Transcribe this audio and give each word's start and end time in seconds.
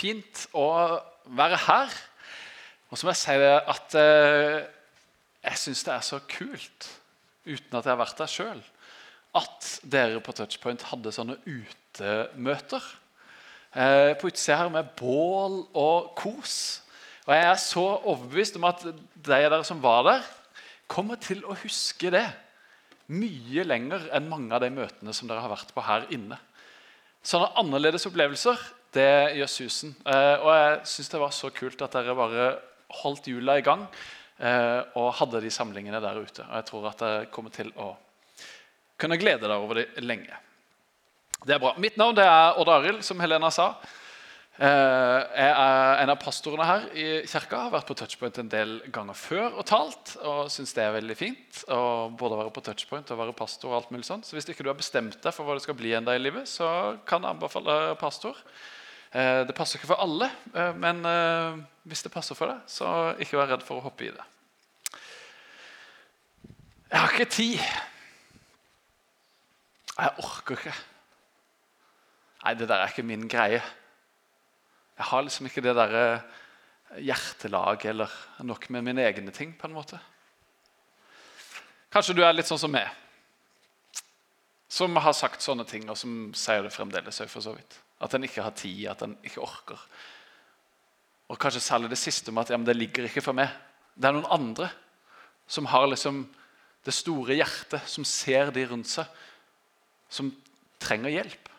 fint 0.00 0.46
å 0.56 0.68
være 1.36 1.58
her. 1.66 1.94
Og 2.90 2.98
så 2.98 3.06
må 3.06 3.14
jeg 3.14 3.22
si 3.22 3.36
det 3.38 3.54
at 3.70 3.96
eh, 4.00 4.56
jeg 5.46 5.62
syns 5.62 5.84
det 5.86 5.94
er 5.94 6.06
så 6.06 6.20
kult, 6.30 6.88
uten 7.46 7.78
at 7.78 7.86
jeg 7.86 7.92
har 7.92 8.00
vært 8.00 8.20
der 8.20 8.30
sjøl, 8.30 8.62
at 9.38 9.68
dere 9.86 10.22
på 10.24 10.34
Touchpoint 10.34 10.88
hadde 10.90 11.12
sånne 11.14 11.38
utemøter. 11.46 12.82
Eh, 13.70 14.12
på 14.18 14.32
utsida 14.32 14.58
her 14.64 14.72
med 14.74 14.90
bål 14.98 15.62
og 15.78 16.10
kos. 16.18 16.82
Og 17.28 17.34
jeg 17.36 17.46
er 17.46 17.60
så 17.62 17.86
overbevist 18.00 18.58
om 18.58 18.66
at 18.66 18.82
de 18.82 19.36
av 19.36 19.52
dere 19.52 19.66
som 19.66 19.82
var 19.82 20.02
der, 20.08 20.28
kommer 20.90 21.20
til 21.22 21.44
å 21.46 21.54
huske 21.60 22.10
det 22.10 22.26
mye 23.14 23.62
lenger 23.66 24.08
enn 24.14 24.26
mange 24.30 24.54
av 24.54 24.64
de 24.64 24.72
møtene 24.74 25.14
som 25.14 25.30
dere 25.30 25.42
har 25.44 25.52
vært 25.52 25.70
på 25.74 25.84
her 25.86 26.08
inne. 26.14 26.38
Sånne 27.22 27.52
annerledes 27.60 28.06
opplevelser 28.08 28.58
det 28.94 29.36
gjør 29.38 29.50
susen. 29.50 29.94
Eh, 30.04 30.36
og 30.42 30.50
jeg 30.54 30.80
syns 30.92 31.12
det 31.12 31.22
var 31.22 31.34
så 31.34 31.52
kult 31.54 31.82
at 31.84 31.94
dere 31.94 32.16
bare 32.18 32.50
holdt 33.00 33.30
hjula 33.30 33.58
i 33.60 33.64
gang 33.64 33.84
eh, 34.42 34.80
og 34.98 35.12
hadde 35.20 35.42
de 35.44 35.52
samlingene 35.54 36.02
der 36.02 36.18
ute. 36.18 36.44
Og 36.46 36.56
jeg 36.58 36.68
tror 36.70 36.90
at 36.90 37.02
dere 37.04 37.30
kommer 37.34 37.54
til 37.54 37.70
å 37.78 37.92
kunne 39.00 39.18
glede 39.20 39.46
dere 39.46 39.60
over 39.62 39.82
det 39.82 40.04
lenge. 40.04 40.34
Det 41.40 41.56
er 41.56 41.62
bra. 41.62 41.72
Mitt 41.80 41.96
navn 41.96 42.18
er 42.20 42.58
Odd 42.60 42.68
Arild, 42.68 43.04
som 43.06 43.20
Helena 43.22 43.48
sa. 43.54 43.72
Eh, 44.60 45.20
jeg 45.40 45.52
er 45.54 46.02
en 46.02 46.10
av 46.12 46.18
pastorene 46.20 46.66
her 46.68 46.82
i 46.92 47.04
kirka. 47.30 47.62
Har 47.62 47.72
vært 47.72 47.88
på 47.88 47.96
Touchpoint 47.96 48.42
en 48.42 48.50
del 48.52 48.74
ganger 48.92 49.16
før 49.16 49.54
og 49.54 49.64
talt. 49.70 50.16
Og 50.20 50.50
syns 50.52 50.74
det 50.76 50.84
er 50.84 50.98
veldig 50.98 51.16
fint 51.16 51.62
å 51.72 52.10
både 52.12 52.42
være 52.42 52.52
på 52.52 52.64
Touchpoint 52.66 53.14
og 53.14 53.22
være 53.22 53.36
pastor. 53.38 53.70
og 53.70 53.78
alt 53.78 53.94
mulig 53.94 54.04
sånt. 54.08 54.28
Så 54.28 54.36
hvis 54.36 54.50
ikke 54.52 54.66
du 54.66 54.68
har 54.72 54.76
bestemt 54.76 55.16
deg 55.22 55.32
for 55.32 55.48
hva 55.48 55.56
det 55.56 55.64
skal 55.64 55.78
bli 55.78 55.94
en 55.96 56.04
dag 56.04 56.20
i 56.20 56.24
livet, 56.26 56.50
så 56.50 56.98
kan 57.08 57.24
jeg 57.24 57.38
anbefale 57.38 57.96
pastor. 58.02 58.36
Eh, 59.10 59.42
det 59.46 59.54
passer 59.58 59.78
ikke 59.78 59.90
for 59.90 60.02
alle, 60.02 60.30
eh, 60.54 60.74
men 60.78 61.02
hvis 61.82 62.02
det 62.06 62.12
passer 62.14 62.38
for 62.38 62.52
deg, 62.52 62.60
så 62.70 63.16
ikke 63.18 63.40
vær 63.40 63.54
redd 63.54 63.64
for 63.66 63.80
å 63.80 63.86
hoppe 63.88 64.06
i 64.06 64.12
det. 64.14 64.26
Jeg 66.90 66.98
har 67.00 67.14
ikke 67.14 67.30
tid. 67.30 67.58
Jeg 69.96 70.14
orker 70.22 70.56
ikke. 70.58 70.76
Nei, 72.44 72.54
det 72.54 72.68
der 72.70 72.82
er 72.82 72.90
ikke 72.90 73.06
min 73.06 73.28
greie. 73.28 73.60
Jeg 74.96 75.08
har 75.10 75.22
liksom 75.22 75.46
ikke 75.46 75.62
det 75.64 75.74
derre 75.76 76.22
hjertelaget 76.98 77.92
eller 77.92 78.14
nok 78.46 78.70
med 78.70 78.82
mine 78.82 79.04
egne 79.06 79.30
ting. 79.30 79.54
på 79.58 79.66
en 79.66 79.74
måte. 79.74 80.00
Kanskje 81.90 82.14
du 82.14 82.22
er 82.22 82.32
litt 82.32 82.46
sånn 82.46 82.58
som 82.58 82.70
meg, 82.70 82.88
som 84.68 84.96
har 84.96 85.12
sagt 85.12 85.42
sånne 85.42 85.66
ting, 85.66 85.88
og 85.90 85.96
som 85.98 86.34
sier 86.34 86.62
det 86.62 86.72
fremdeles. 86.72 87.22
for 87.26 87.40
så 87.40 87.54
vidt. 87.56 87.78
At 88.00 88.14
en 88.14 88.24
ikke 88.24 88.44
har 88.44 88.54
tid, 88.56 88.86
at 88.88 89.02
en 89.04 89.16
ikke 89.24 89.42
orker. 89.44 89.80
Og 91.30 91.38
kanskje 91.38 91.62
særlig 91.62 91.90
det 91.92 92.00
siste 92.00 92.32
med 92.32 92.42
at 92.46 92.54
ja, 92.54 92.58
det 92.64 92.76
ligger 92.76 93.06
ikke 93.06 93.22
for 93.22 93.36
meg. 93.36 93.52
Det 93.94 94.08
er 94.08 94.16
noen 94.16 94.30
andre 94.32 94.70
som 95.50 95.68
har 95.70 95.86
liksom 95.90 96.24
det 96.86 96.94
store 96.96 97.36
hjertet, 97.36 97.82
som 97.86 98.06
ser 98.06 98.52
de 98.54 98.64
rundt 98.70 98.88
seg, 98.88 99.06
som 100.08 100.30
trenger 100.80 101.12
hjelp. 101.12 101.50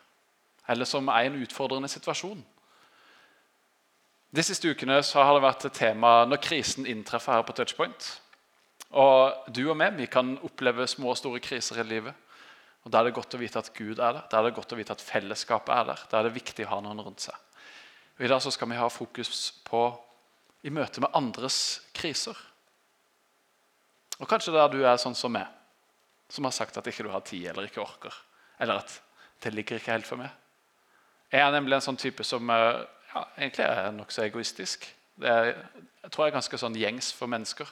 Eller 0.68 0.88
som 0.88 1.08
er 1.12 1.26
i 1.26 1.30
en 1.30 1.38
utfordrende 1.42 1.90
situasjon. 1.90 2.42
De 4.32 4.42
siste 4.44 4.68
ukene 4.68 5.00
har 5.02 5.34
det 5.34 5.44
vært 5.44 5.66
et 5.68 5.76
tema 5.76 6.22
når 6.24 6.40
krisen 6.40 6.88
inntreffer 6.88 7.36
her 7.36 7.46
på 7.46 7.54
Touchpoint. 7.56 8.06
Og 8.96 9.48
Du 9.52 9.66
og 9.68 9.76
meg 9.76 9.96
vi 9.96 10.08
kan 10.08 10.34
oppleve 10.44 10.86
små 10.88 11.12
og 11.12 11.20
store 11.20 11.40
kriser 11.44 11.80
i 11.80 11.86
livet. 11.88 12.16
Og 12.82 12.90
Da 12.90 13.00
er 13.00 13.08
det 13.08 13.14
godt 13.14 13.34
å 13.36 13.40
vite 13.40 13.60
at 13.62 13.70
Gud 13.76 13.98
er 13.98 14.16
der, 14.16 14.24
da 14.30 14.38
er 14.38 14.48
det 14.48 14.56
godt 14.56 14.72
å 14.74 14.78
vite 14.78 14.94
at 14.94 15.04
fellesskapet 15.04 15.74
er 15.74 15.84
der. 15.92 16.00
Da 16.10 16.18
er 16.18 16.26
det 16.26 16.34
viktig 16.34 16.66
å 16.66 16.72
ha 16.74 16.80
noen 16.82 17.02
rundt 17.04 17.22
seg. 17.22 17.36
Og 18.18 18.24
I 18.26 18.30
dag 18.30 18.42
så 18.42 18.50
skal 18.54 18.68
vi 18.70 18.80
ha 18.80 18.88
fokus 18.90 19.52
på 19.66 19.84
i 20.66 20.70
møte 20.70 21.02
med 21.02 21.14
andres 21.14 21.82
kriser. 21.94 22.36
Og 24.18 24.28
Kanskje 24.30 24.54
der 24.54 24.68
du 24.70 24.82
er 24.82 24.98
sånn 25.00 25.16
som 25.18 25.32
meg, 25.34 25.46
som 26.30 26.46
har 26.46 26.54
sagt 26.54 26.76
at 26.78 26.86
ikke 26.86 27.06
du 27.06 27.10
har 27.12 27.24
tid 27.26 27.48
eller 27.50 27.66
ikke 27.68 27.82
orker. 27.82 28.14
Eller 28.62 28.82
at 28.82 28.98
det 29.42 29.54
ligger 29.54 29.78
ikke 29.78 29.94
helt 29.94 30.06
for 30.06 30.20
meg. 30.20 30.30
Jeg 31.32 31.42
er 31.42 31.54
nemlig 31.54 31.78
en 31.78 31.86
sånn 31.86 31.98
type 31.98 32.24
som 32.26 32.50
ja, 32.50 33.22
egentlig 33.38 33.64
er 33.64 33.92
nokså 33.96 34.26
egoistisk. 34.26 34.84
Er, 35.22 35.54
jeg 36.02 36.10
tror 36.10 36.26
jeg 36.26 36.32
er 36.32 36.38
ganske 36.38 36.60
sånn 36.60 36.76
gjengs 36.78 37.10
for 37.16 37.30
mennesker. 37.30 37.68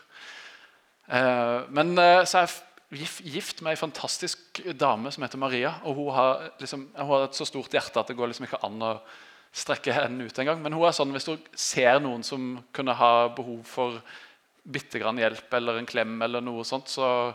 Eh, 1.10 1.68
men 1.74 1.92
eh, 1.98 2.22
så 2.24 2.40
er 2.40 2.46
jeg 2.46 2.54
gift, 2.90 3.62
med 3.62 3.72
ei 3.74 3.78
fantastisk 3.78 4.62
dame 4.74 5.12
som 5.14 5.22
heter 5.22 5.38
Maria. 5.38 5.74
og 5.84 5.94
Hun 5.94 6.14
har, 6.14 6.50
liksom, 6.58 6.88
hun 6.96 7.12
har 7.12 7.26
et 7.26 7.38
så 7.38 7.46
stort 7.46 7.72
hjerte 7.72 8.00
at 8.00 8.10
det 8.10 8.16
går 8.18 8.32
liksom 8.32 8.48
ikke 8.48 8.62
an 8.66 8.82
å 8.82 8.94
strekke 9.52 9.94
henne 9.94 10.26
ut 10.26 10.38
engang. 10.38 10.60
Men 10.62 10.74
hun 10.74 10.86
er 10.86 10.96
sånn, 10.96 11.12
hvis 11.14 11.28
du 11.28 11.36
ser 11.54 12.00
noen 12.02 12.24
som 12.26 12.58
kunne 12.74 12.94
ha 12.98 13.28
behov 13.34 13.62
for 13.66 14.00
bitte 14.70 15.00
grann 15.00 15.18
hjelp 15.18 15.54
eller 15.56 15.80
en 15.80 15.88
klem, 15.88 16.18
eller 16.22 16.42
noe 16.44 16.66
sånt, 16.66 16.90
så 16.90 17.32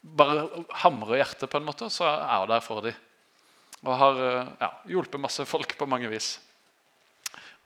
bare 0.00 0.46
hamrer 0.82 1.20
hjertet, 1.20 1.50
på 1.50 1.60
en 1.60 1.66
måte, 1.66 1.90
så 1.92 2.06
er 2.08 2.44
hun 2.44 2.52
der 2.52 2.64
for 2.64 2.84
dem. 2.84 2.96
Og 3.80 3.96
har 3.96 4.20
ja, 4.60 4.70
hjulpet 4.92 5.20
masse 5.20 5.44
folk 5.48 5.72
på 5.76 5.88
mange 5.88 6.08
vis. 6.12 6.34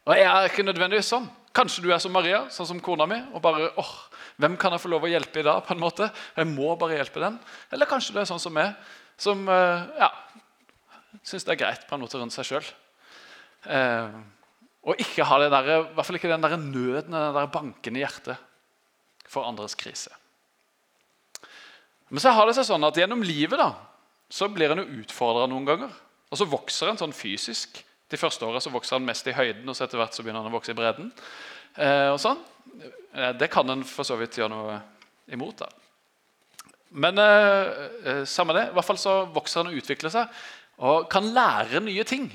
Og 0.05 0.15
Jeg 0.15 0.29
er 0.29 0.47
ikke 0.51 0.67
nødvendigvis 0.67 1.11
sånn. 1.11 1.27
Kanskje 1.55 1.83
du 1.85 1.93
er 1.95 2.01
som 2.03 2.13
Maria, 2.15 2.45
sånn 2.51 2.69
som 2.69 2.83
kona 2.83 3.07
mi. 3.07 3.19
og 3.33 3.43
bare, 3.43 3.71
åh, 3.79 3.95
Hvem 4.41 4.57
kan 4.59 4.75
jeg 4.75 4.83
få 4.83 4.91
lov 4.91 5.07
å 5.07 5.11
hjelpe 5.11 5.41
i 5.43 5.47
dag? 5.47 5.63
på 5.67 5.75
en 5.75 5.83
måte? 5.83 6.09
Jeg 6.37 6.51
må 6.51 6.75
bare 6.79 6.99
hjelpe 6.99 7.23
den. 7.23 7.37
Eller 7.73 7.91
kanskje 7.91 8.17
du 8.17 8.21
er 8.23 8.29
sånn 8.29 8.43
som 8.43 8.55
meg, 8.55 8.75
som 9.21 9.45
eh, 9.47 9.85
ja, 10.01 10.11
syns 11.23 11.47
det 11.47 11.55
er 11.55 11.61
greit 11.63 11.87
på 11.87 11.95
en 11.95 12.03
måte 12.03 12.19
rundt 12.19 12.35
seg 12.35 12.49
sjøl. 12.49 12.73
Eh, 13.71 14.19
og 14.85 15.01
ikke 15.01 15.25
ha 15.29 15.39
det 15.41 15.53
der, 15.55 15.71
i 15.71 15.95
hvert 15.95 16.09
fall 16.09 16.19
ikke 16.19 16.33
den 16.33 16.45
der 16.45 16.59
nøden 16.61 17.15
den 17.15 17.39
der 17.39 17.49
banken 17.53 17.97
i 17.97 18.03
hjertet 18.03 18.41
for 19.31 19.47
andres 19.49 19.77
krise. 19.79 20.13
Men 22.11 22.21
så 22.21 22.35
har 22.37 22.47
det 22.47 22.59
seg 22.59 22.69
sånn 22.69 22.85
at 22.87 22.99
gjennom 22.99 23.25
livet 23.25 23.59
da, 23.59 23.73
så 24.29 24.51
blir 24.53 24.75
en 24.75 24.83
jo 24.83 25.01
utfordra 25.03 25.49
noen 25.51 25.67
ganger. 25.69 25.95
Og 26.31 26.41
så 26.41 26.47
vokser 26.51 26.91
en 26.91 27.01
sånn 27.01 27.15
fysisk. 27.17 27.81
De 28.11 28.21
første 28.21 28.45
åra 28.47 28.61
vokser 28.61 28.99
han 28.99 29.07
mest 29.07 29.27
i 29.31 29.35
høyden, 29.35 29.67
og 29.69 29.77
så 29.77 29.87
etter 29.87 30.01
hvert 30.01 30.15
så 30.15 30.25
begynner 30.25 30.45
han 30.45 30.53
å 30.53 30.57
vokse 30.57 30.75
i 30.75 30.79
bredden. 30.79 31.13
Eh, 31.75 32.11
og 32.13 32.21
sånn. 32.23 32.41
Eh, 33.15 33.33
det 33.39 33.51
kan 33.53 33.71
en 33.71 33.85
for 33.87 34.07
så 34.07 34.19
vidt 34.21 34.39
gjøre 34.39 34.53
noe 34.53 34.79
imot. 35.35 35.65
da. 35.65 35.71
Men 36.95 37.19
eh, 37.19 37.85
eh, 38.07 38.23
samme 38.29 38.55
det, 38.55 38.69
i 38.71 38.77
hvert 38.77 38.87
fall 38.87 39.01
så 39.01 39.17
vokser 39.35 39.63
han 39.63 39.73
og 39.73 39.81
utvikler 39.81 40.13
seg 40.15 40.45
og 40.85 41.09
kan 41.11 41.27
lære 41.35 41.83
nye 41.83 42.05
ting. 42.07 42.29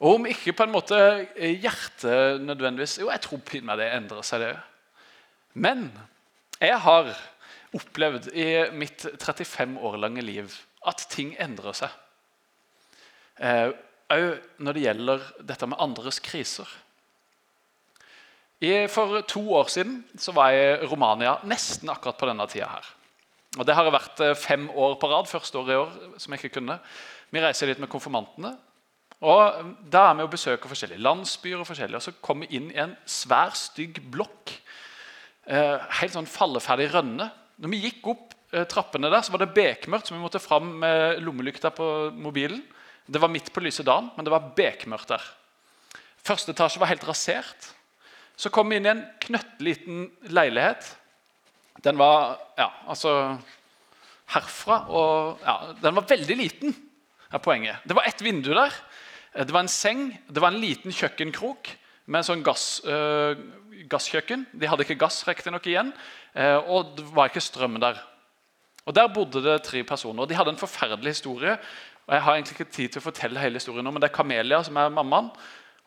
Og 0.00 0.16
om 0.16 0.28
ikke 0.28 0.54
på 0.56 0.64
en 0.64 0.72
måte 0.72 0.96
hjertet 1.36 2.40
nødvendigvis 2.40 3.02
Jo, 3.02 3.10
jeg 3.12 3.20
tror 3.20 3.42
pinlig 3.44 3.76
det 3.76 3.90
endrer 3.92 4.24
seg, 4.24 4.46
det. 4.46 4.54
Men 5.52 5.90
jeg 6.60 6.78
har 6.84 7.12
opplevd 7.76 8.30
i 8.32 8.46
mitt 8.74 9.04
35 9.20 9.76
år 9.76 9.98
lange 10.00 10.24
liv 10.24 10.54
at 10.88 11.04
ting 11.12 11.34
endrer 11.40 11.76
seg. 11.76 11.92
Òg 13.40 13.74
eh, 14.16 14.38
når 14.60 14.76
det 14.76 14.84
gjelder 14.84 15.26
dette 15.52 15.68
med 15.70 15.80
andres 15.80 16.18
kriser. 16.24 16.68
For 18.60 19.22
to 19.24 19.40
år 19.56 19.70
siden 19.72 20.02
så 20.20 20.34
var 20.36 20.52
jeg 20.52 20.82
i 20.82 20.88
Romania 20.90 21.38
nesten 21.48 21.88
akkurat 21.88 22.18
på 22.20 22.28
denne 22.28 22.44
tida 22.50 22.68
her. 22.68 22.88
Og 23.58 23.66
Det 23.66 23.74
har 23.74 23.88
vært 23.90 24.20
eh, 24.22 24.36
fem 24.38 24.68
år 24.70 24.98
på 25.00 25.08
rad. 25.10 25.28
Første 25.30 25.58
år 25.58 25.70
i 25.70 25.78
år 25.78 25.94
som 26.22 26.34
jeg 26.34 26.44
ikke 26.44 26.60
kunne. 26.60 26.76
Vi 27.32 27.42
reiser 27.42 27.70
dit 27.70 27.80
med 27.82 27.90
konfirmantene. 27.90 28.54
Og 29.20 29.72
Da 29.90 30.06
er 30.10 30.18
vi 30.18 30.26
og 30.26 30.32
besøker 30.32 30.70
forskjellige 30.70 31.02
landsbyer, 31.02 31.60
og 31.60 31.66
forskjellige, 31.68 31.98
og 31.98 32.04
så 32.04 32.14
kommer 32.22 32.46
vi 32.46 32.56
inn 32.56 32.70
i 32.70 32.78
en 32.80 32.94
svær, 33.04 33.52
stygg 33.58 34.00
blokk. 34.12 34.54
Eh, 35.50 35.76
helt 36.00 36.14
sånn 36.14 36.30
falleferdig 36.30 36.90
rønne. 36.92 37.30
Når 37.60 37.74
vi 37.74 37.82
gikk 37.82 38.06
opp 38.14 38.36
eh, 38.54 38.64
trappene 38.70 39.10
der, 39.10 39.24
så 39.26 39.34
var 39.34 39.42
det 39.44 39.52
bekmørkt, 39.56 40.08
så 40.08 40.14
vi 40.14 40.22
måtte 40.22 40.40
fram 40.40 40.70
med 40.84 41.20
lommelykta 41.24 41.72
på 41.74 41.90
mobilen. 42.16 42.62
Det 43.10 43.20
var 43.20 43.32
midt 43.32 43.50
på 43.52 43.64
lyse 43.64 43.84
dagen, 43.84 44.12
men 44.14 44.24
det 44.24 44.32
var 44.32 44.52
bekmørkt 44.56 45.10
der. 45.10 45.26
Første 46.24 46.54
etasje 46.54 46.80
var 46.80 46.92
helt 46.92 47.04
rasert. 47.08 47.72
Så 48.40 48.48
kom 48.48 48.70
vi 48.72 48.78
inn 48.80 48.88
i 48.88 48.92
en 48.94 49.02
knøttliten 49.20 50.06
leilighet. 50.32 50.86
Den 51.84 51.98
var 52.00 52.38
ja, 52.56 52.70
altså 52.88 53.12
herfra 54.32 54.78
og 54.88 55.42
ja, 55.44 55.56
Den 55.82 55.98
var 55.98 56.06
veldig 56.08 56.36
liten, 56.38 56.72
er 57.30 57.42
poenget. 57.44 57.84
Det 57.84 57.96
var 57.98 58.08
ett 58.08 58.22
vindu 58.24 58.54
der. 58.54 58.72
Det 59.36 59.52
var 59.52 59.66
en 59.66 59.70
seng, 59.70 60.08
det 60.26 60.40
var 60.42 60.54
en 60.54 60.62
liten 60.62 60.94
kjøkkenkrok 60.94 61.68
med 62.10 62.22
en 62.22 62.26
sånn 62.26 62.42
gass, 62.42 62.80
øh, 62.82 63.36
gasskjøkken. 63.90 64.48
De 64.56 64.66
hadde 64.66 64.86
ikke 64.86 64.98
gass 64.98 65.20
riktignok 65.28 65.68
igjen, 65.70 65.92
øh, 66.34 66.58
og 66.64 66.96
det 66.96 67.04
var 67.12 67.30
ikke 67.30 67.44
strøm 67.44 67.76
der. 67.82 68.00
Og 68.88 68.96
Der 68.96 69.12
bodde 69.12 69.44
det 69.44 69.62
tre 69.62 69.84
personer. 69.84 70.22
og 70.22 70.28
De 70.28 70.34
hadde 70.34 70.50
en 70.50 70.58
forferdelig 70.64 71.12
historie. 71.12 71.58
Og 72.06 72.14
Jeg 72.14 72.22
har 72.22 72.34
egentlig 72.34 72.56
ikke 72.58 72.72
tid 72.72 72.88
til 72.88 73.02
å 73.02 73.08
fortelle 73.12 73.38
hele 73.38 73.60
historien 73.60 73.84
nå, 73.84 73.92
men 73.92 74.02
det 74.02 74.10
er 74.10 74.16
Kamelia 74.16 74.62
som 74.64 74.76
er 74.76 74.88
mammaen. 74.88 75.30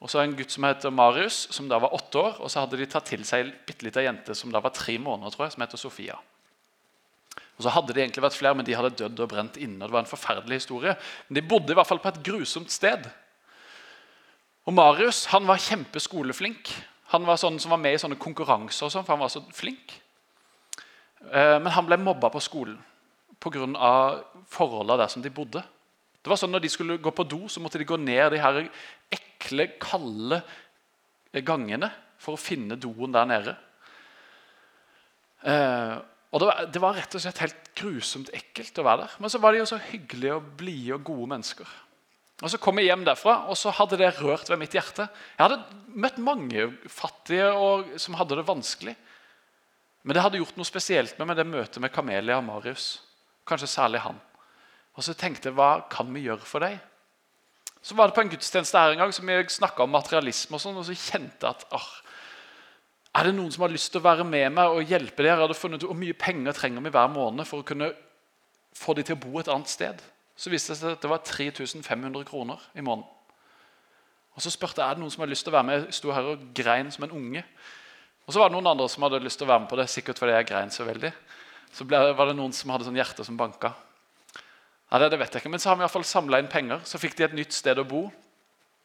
Og 0.04 0.12
så 0.12 0.20
en 0.20 0.36
gutt 0.36 0.52
som 0.52 0.66
heter 0.68 0.92
Marius, 0.92 1.46
som 1.56 1.70
da 1.72 1.80
var 1.80 1.96
åtte 1.96 2.20
år. 2.20 2.40
Og 2.44 2.52
så 2.52 2.60
hadde 2.60 2.78
de 2.80 2.88
tatt 2.92 3.08
til 3.08 3.24
seg 3.28 3.46
en 3.46 3.54
bitte 3.64 3.88
lita 3.88 4.04
jente 4.04 4.36
som 4.36 4.52
da 4.52 4.60
var 4.64 4.76
tre 4.76 4.98
måneder, 5.00 5.32
tror 5.32 5.48
jeg, 5.48 5.56
som 5.56 5.64
heter 5.64 5.80
Sofia. 5.80 6.18
Og 7.56 7.64
så 7.64 7.72
hadde 7.72 7.96
de 7.96 8.02
egentlig 8.04 8.26
vært 8.26 8.36
flere, 8.36 8.58
men 8.58 8.68
de 8.68 8.76
hadde 8.76 8.96
dødd 9.00 9.22
og 9.24 9.30
brent 9.32 9.60
inne. 9.62 9.80
og 9.80 9.88
det 9.88 9.96
var 9.96 10.04
en 10.04 10.12
forferdelig 10.12 10.60
historie. 10.60 10.96
Men 11.28 11.40
de 11.40 11.48
bodde 11.48 11.72
i 11.72 11.78
hvert 11.78 11.88
fall 11.88 12.02
på 12.04 12.12
et 12.12 12.24
grusomt 12.26 12.72
sted. 12.72 13.08
Og 14.68 14.76
Marius 14.76 15.26
han 15.32 15.48
var 15.48 15.62
kjempeskoleflink. 15.64 16.74
Han 17.14 17.28
var 17.30 17.40
sånn 17.40 17.60
som 17.62 17.72
var 17.72 17.80
med 17.80 17.96
i 17.96 18.02
sånne 18.02 18.20
konkurranser, 18.20 18.88
og 18.88 18.92
sånn, 18.92 19.06
for 19.06 19.16
han 19.16 19.24
var 19.24 19.32
så 19.32 19.44
flink. 19.56 19.94
Eh, 21.30 21.60
men 21.62 21.72
han 21.72 21.88
ble 21.88 22.00
mobba 22.02 22.32
på 22.34 22.42
skolen 22.44 22.80
pga. 23.40 24.24
forholdene 24.48 24.98
der 24.98 25.08
som 25.08 25.22
de 25.22 25.30
bodde. 25.30 25.64
Det 26.24 26.30
var 26.30 26.40
sånn 26.40 26.52
Når 26.52 26.64
de 26.64 26.70
skulle 26.70 26.98
gå 26.98 27.12
på 27.12 27.28
do, 27.28 27.48
så 27.48 27.60
måtte 27.60 27.78
de 27.78 27.86
gå 27.86 27.98
ned 27.98 28.32
de 28.32 28.40
her 28.40 28.70
ekle, 29.14 29.70
kalde 29.82 30.42
gangene 31.46 31.90
for 32.22 32.36
å 32.36 32.42
finne 32.42 32.78
doen 32.80 33.14
der 33.14 33.30
nede. 33.30 33.54
Eh, 35.44 35.96
og 36.34 36.42
det 36.42 36.50
var, 36.50 36.68
det 36.74 36.82
var, 36.82 36.96
rett 36.98 37.16
og 37.18 37.22
slett 37.22 37.42
helt 37.44 37.72
grusomt 37.78 38.32
ekkelt 38.34 38.80
å 38.82 38.86
være 38.88 39.06
der. 39.06 39.18
Men 39.22 39.34
så 39.34 39.42
var 39.42 39.54
de 39.54 39.62
jo 39.62 39.70
så 39.70 39.82
hyggelige 39.92 40.38
og 40.40 40.54
blide 40.58 40.96
og 40.98 41.04
gode 41.10 41.30
mennesker. 41.36 41.74
Og 42.44 42.50
Så 42.50 42.60
kom 42.60 42.80
jeg 42.82 42.90
hjem 42.90 43.06
derfra, 43.06 43.44
og 43.48 43.56
så 43.56 43.72
hadde 43.72 44.00
det 44.02 44.16
rørt 44.18 44.50
ved 44.50 44.60
mitt 44.60 44.74
hjerte. 44.76 45.06
Jeg 45.38 45.44
hadde 45.46 45.62
møtt 45.94 46.18
mange 46.20 46.66
fattige 46.92 47.52
og, 47.54 47.94
som 48.02 48.18
hadde 48.20 48.40
det 48.40 48.48
vanskelig. 48.48 48.96
Men 50.04 50.18
det 50.18 50.24
hadde 50.26 50.42
gjort 50.42 50.58
noe 50.60 50.68
spesielt 50.68 51.20
med 51.20 51.30
meg, 51.30 51.38
det 51.40 51.48
møtet 51.48 51.80
med 51.84 51.94
Kamelia 51.94 52.40
og 52.42 52.48
Marius. 52.50 52.88
Kanskje 53.48 53.70
særlig 53.72 54.02
han. 54.04 54.18
Og 54.98 55.06
så 55.06 55.16
tenkte 55.18 55.50
jeg, 55.50 55.58
hva 55.58 55.86
kan 55.92 56.10
vi 56.12 56.26
gjøre 56.26 56.44
for 56.48 56.66
deg? 56.66 56.82
Så 57.84 57.98
var 58.00 58.08
det 58.08 58.16
på 58.16 58.24
en 58.24 58.32
gudstjeneste 58.32 58.80
her 58.80 58.94
en 58.94 59.04
gang 59.04 59.12
som 59.16 59.30
jeg 59.30 59.50
snakka 59.52 59.84
om 59.84 59.92
materialisme, 59.92 60.56
og 60.56 60.64
sånn, 60.64 60.78
og 60.80 60.86
så 60.88 60.96
kjente 60.96 61.44
jeg 61.44 61.52
at 61.52 61.66
ah, 61.76 61.90
er 63.14 63.28
det 63.28 63.36
noen 63.38 63.52
som 63.54 63.66
har 63.66 63.74
lyst 63.74 63.92
til 63.94 64.02
å 64.02 64.08
være 64.08 64.26
med 64.26 64.56
meg 64.56 64.74
og 64.74 64.90
hjelpe 64.90 65.20
dere? 65.22 65.36
Jeg 65.36 65.44
hadde 65.44 65.58
funnet 65.58 65.84
ut 65.84 65.90
Hvor 65.92 66.00
mye 66.00 66.16
penger 66.18 66.56
trenger 66.58 66.82
vi 66.82 66.94
hver 66.96 67.12
måned 67.14 67.46
for 67.46 67.62
å 67.62 67.68
kunne 67.68 67.92
få 68.74 68.96
de 68.98 69.04
til 69.06 69.20
å 69.20 69.22
bo 69.22 69.38
et 69.38 69.52
annet 69.54 69.70
sted? 69.70 70.00
Så 70.34 70.50
viste 70.50 70.74
det 70.74 70.80
seg 70.80 70.96
at 70.96 71.04
det 71.04 71.12
var 71.12 71.22
3500 71.22 72.26
kroner 72.26 72.64
i 72.74 72.82
måneden. 72.82 73.06
Og 74.34 74.42
Så 74.42 74.50
spurte 74.50 74.82
jeg 74.82 74.90
er 74.90 74.98
det 74.98 75.04
noen 75.04 75.14
som 75.14 75.22
har 75.22 75.30
lyst 75.30 75.46
til 75.46 75.54
å 75.54 75.58
være 75.60 75.68
med. 75.68 75.86
Jeg 75.86 76.00
sto 76.00 76.16
her 76.16 76.32
og 76.32 76.48
grein 76.58 76.90
som 76.90 77.06
en 77.06 77.14
unge. 77.20 77.44
Og 78.26 78.34
så 78.34 78.42
var 78.42 78.50
det 78.50 78.56
noen 78.56 78.72
andre 78.72 78.88
som 78.90 79.06
hadde 79.06 79.22
lyst 79.22 79.38
til 79.38 79.46
å 79.46 79.52
være 79.52 79.62
med 79.66 79.70
på 79.70 79.78
det, 79.78 79.86
sikkert 79.92 80.18
fordi 80.18 80.34
jeg 80.34 80.48
grein 80.50 80.74
så 80.74 80.88
veldig. 80.88 81.12
Så 81.74 81.86
ble, 81.86 82.00
var 82.18 82.32
det 82.32 82.38
noen 82.40 82.56
som 82.56 82.72
hadde 82.74 82.88
sånn 82.88 82.98
hjerte 82.98 83.26
som 83.28 83.38
banka. 83.38 83.76
Ja, 84.94 85.00
det, 85.02 85.10
det, 85.10 85.18
vet 85.24 85.34
jeg 85.34 85.42
ikke, 85.42 85.50
Men 85.50 85.62
så 85.62 85.72
har 85.72 85.78
vi 85.80 85.82
i 85.82 85.88
hvert 85.88 85.96
fall 85.96 86.06
samla 86.06 86.38
inn 86.38 86.52
penger. 86.52 86.84
Så 86.86 87.02
fikk 87.02 87.18
de 87.18 87.26
et 87.26 87.34
nytt 87.34 87.56
sted 87.56 87.80
å 87.82 87.88
bo. 87.88 88.04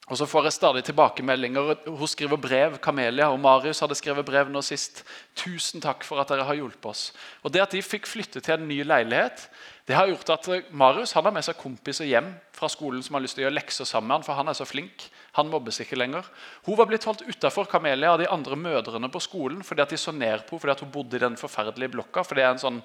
Og 0.09 0.17
så 0.17 0.25
får 0.25 0.47
jeg 0.47 0.55
stadig 0.55 0.81
tilbakemeldinger. 0.87 1.83
Hun 1.85 2.09
skriver 2.09 2.39
brev. 2.41 2.79
Kamelia 2.81 3.27
og 3.29 3.37
Marius 3.43 3.83
hadde 3.83 3.97
skrevet 3.97 4.25
brev 4.25 4.49
nå 4.49 4.63
sist. 4.65 5.03
'Tusen 5.37 5.83
takk 5.83 6.01
for 6.07 6.17
at 6.17 6.31
dere 6.33 6.47
har 6.47 6.57
hjulpet 6.57 6.89
oss.' 6.89 7.11
Og 7.45 7.53
Det 7.53 7.61
at 7.61 7.75
de 7.77 7.83
fikk 7.85 8.09
flytte 8.09 8.41
til 8.41 8.55
en 8.55 8.65
ny 8.65 8.81
leilighet, 8.81 9.45
det 9.85 9.93
har 9.93 10.09
gjort 10.09 10.33
at 10.33 10.49
Marius 10.73 11.13
han 11.13 11.29
har 11.29 11.35
med 11.35 11.45
seg 11.45 11.61
kompiser 11.61 12.09
hjem 12.09 12.33
fra 12.57 12.69
skolen 12.69 13.05
som 13.05 13.13
har 13.13 13.21
lyst 13.21 13.37
til 13.37 13.43
å 13.43 13.47
gjøre 13.47 13.59
lekser 13.59 13.85
sammen 13.85 14.07
med 14.07 14.17
han, 14.17 14.25
for 14.25 14.33
han 14.33 14.49
er 14.49 14.57
så 14.57 14.65
flink. 14.65 15.05
Han 15.37 15.49
mobbes 15.53 15.77
ikke 15.81 15.97
lenger. 15.97 16.25
Hun 16.65 16.77
var 16.77 16.89
blitt 16.89 17.05
holdt 17.05 17.21
utafor 17.29 17.69
Kamelia 17.69 18.15
av 18.15 18.17
de 18.17 18.29
andre 18.33 18.57
mødrene 18.57 19.11
på 19.13 19.21
skolen 19.21 19.61
fordi 19.61 19.85
at 19.85 19.93
de 19.93 19.97
så 19.97 20.11
ned 20.11 20.47
på 20.49 20.57
fordi 20.57 20.73
at 20.73 20.81
hun 20.81 20.91
bodde 20.91 21.21
i 21.21 21.21
den 21.21 21.37
forferdelige 21.37 21.93
blokka. 21.93 22.25
For 22.25 22.33
det 22.33 22.47
er 22.47 22.55
en 22.55 22.65
sånn 22.65 22.81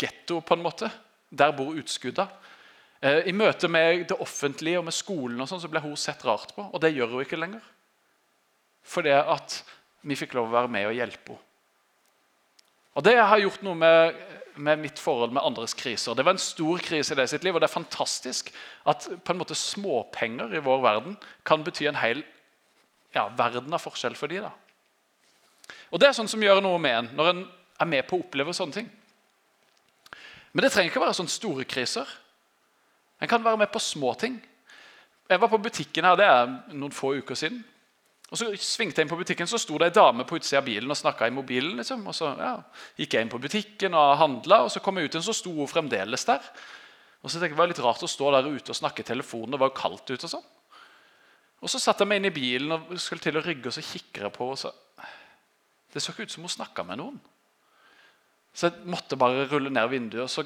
getto, 0.00 0.40
på 0.40 0.56
en 0.56 0.64
måte. 0.64 0.88
Der 1.28 1.52
bor 1.52 1.76
utskudda. 1.76 2.28
Eh, 3.04 3.28
I 3.28 3.36
møte 3.36 3.68
med 3.68 4.06
det 4.08 4.16
offentlige 4.22 4.80
og 4.80 4.86
med 4.88 4.96
skolen 4.96 5.40
og 5.40 5.50
sånn, 5.50 5.60
så 5.60 5.68
ble 5.68 5.82
hun 5.84 5.96
sett 6.00 6.24
rart 6.24 6.54
på. 6.56 6.64
Og 6.70 6.80
det 6.80 6.94
gjør 6.94 7.12
hun 7.12 7.24
ikke 7.24 7.40
lenger. 7.40 7.64
Fordi 8.84 9.12
at 9.16 9.60
vi 10.04 10.16
fikk 10.16 10.36
lov 10.36 10.48
å 10.48 10.56
være 10.56 10.72
med 10.72 10.88
og 10.88 10.96
hjelpe 10.96 11.36
henne. 11.36 11.50
Og 12.94 13.02
Det 13.02 13.16
har 13.18 13.40
gjort 13.42 13.62
noe 13.66 13.74
med, 13.74 14.18
med, 14.54 14.78
mitt 14.78 15.00
forhold 15.02 15.32
med 15.34 15.42
andres 15.42 15.72
kriser. 15.74 16.14
Det 16.14 16.22
var 16.22 16.36
en 16.36 16.38
stor 16.38 16.78
krise 16.78 17.10
i 17.10 17.16
det 17.18 17.24
sitt 17.32 17.42
liv, 17.42 17.56
og 17.56 17.58
det 17.58 17.66
er 17.66 17.72
fantastisk 17.72 18.52
at 18.86 19.08
på 19.26 19.34
en 19.34 19.40
måte 19.40 19.56
småpenger 19.58 20.54
i 20.54 20.62
vår 20.62 20.84
verden 20.84 21.16
kan 21.42 21.64
bety 21.66 21.88
en 21.90 21.98
hel 21.98 22.22
ja, 23.16 23.26
verden 23.34 23.74
av 23.74 23.82
forskjell 23.82 24.14
for 24.14 24.30
de 24.30 24.44
da. 24.44 24.52
Og 25.90 25.98
Det 25.98 26.06
er 26.06 26.14
sånn 26.14 26.30
som 26.30 26.42
gjør 26.42 26.62
noe 26.62 26.78
med 26.78 27.00
en 27.00 27.10
når 27.18 27.32
en 27.32 27.42
er 27.82 27.90
med 27.90 28.06
på 28.06 28.14
å 28.14 28.22
oppleve 28.22 28.54
sånne 28.54 28.78
ting. 28.78 28.86
Men 30.54 30.62
det 30.62 30.70
trenger 30.70 30.92
ikke 30.92 31.02
være 31.02 31.18
sånne 31.18 31.34
store 31.34 31.66
kriser. 31.66 32.06
En 33.22 33.30
kan 33.30 33.44
være 33.44 33.60
med 33.62 33.72
på 33.72 33.82
små 33.82 34.14
ting. 34.18 34.40
Jeg 35.30 35.40
var 35.40 35.48
på 35.48 35.62
butikken 35.62 36.04
her, 36.04 36.16
det 36.18 36.26
er 36.28 36.50
noen 36.74 36.92
få 36.92 37.14
uker 37.20 37.38
siden. 37.38 37.62
Og 38.30 38.38
Så 38.38 38.48
svingte 38.58 38.98
jeg 38.98 39.06
inn 39.06 39.12
på 39.12 39.18
butikken, 39.20 39.46
så 39.46 39.60
sto 39.60 39.76
det 39.78 39.90
ei 39.90 39.94
dame 39.94 40.24
på 40.26 40.38
utsida 40.40 40.58
av 40.58 40.66
bilen 40.66 40.90
og 40.90 40.98
snakka 40.98 41.28
i 41.28 41.34
mobilen. 41.34 41.76
liksom. 41.76 42.06
Og 42.06 42.14
Så 42.14 42.32
ja, 42.38 42.56
gikk 42.98 43.14
jeg 43.14 43.22
inn 43.22 43.30
på 43.30 43.38
butikken 43.38 43.94
og 43.94 44.16
handla, 44.18 44.64
og 44.64 44.72
så 44.72 44.80
kom 44.80 44.98
jeg 44.98 45.06
ut 45.06 45.14
igjen, 45.14 45.26
så 45.28 45.36
sto 45.36 45.52
hun 45.54 45.70
fremdeles 45.70 46.24
der. 46.24 46.42
Og 47.22 47.30
så 47.30 47.38
tenkte 47.38 47.52
jeg, 47.52 47.54
Det 47.54 47.58
var 47.58 47.70
litt 47.70 47.84
rart 47.84 48.02
å 48.02 48.10
stå 48.10 48.32
der 48.32 48.48
ute 48.50 48.74
og 48.74 48.76
snakke 48.76 49.00
i 49.00 49.06
telefonen, 49.06 49.52
det 49.52 49.60
var 49.60 49.70
jo 49.70 49.78
kaldt 49.78 50.10
ute. 50.10 50.24
Og 50.24 50.30
sånn. 50.30 50.48
Og 51.62 51.70
Så 51.70 51.78
satte 51.78 52.02
jeg 52.02 52.08
meg 52.08 52.16
inn 52.20 52.32
i 52.32 52.34
bilen 52.34 52.72
og 52.72 52.98
skulle 52.98 53.22
til 53.22 53.38
å 53.38 53.44
rygge, 53.44 53.68
og 53.68 53.72
så 53.72 53.80
kikker 53.80 54.26
jeg 54.26 54.32
på 54.32 54.56
så, 54.56 54.72
Det 55.94 56.02
så 56.02 56.10
ikke 56.10 56.26
ut 56.26 56.30
som 56.30 56.42
hun 56.42 56.50
snakka 56.50 56.82
med 56.82 56.98
noen. 56.98 57.20
Så 58.52 58.66
jeg 58.66 58.86
måtte 58.90 59.16
bare 59.16 59.46
rulle 59.46 59.70
ned 59.70 59.88
vinduet 59.88 60.24
og 60.24 60.30
så 60.30 60.42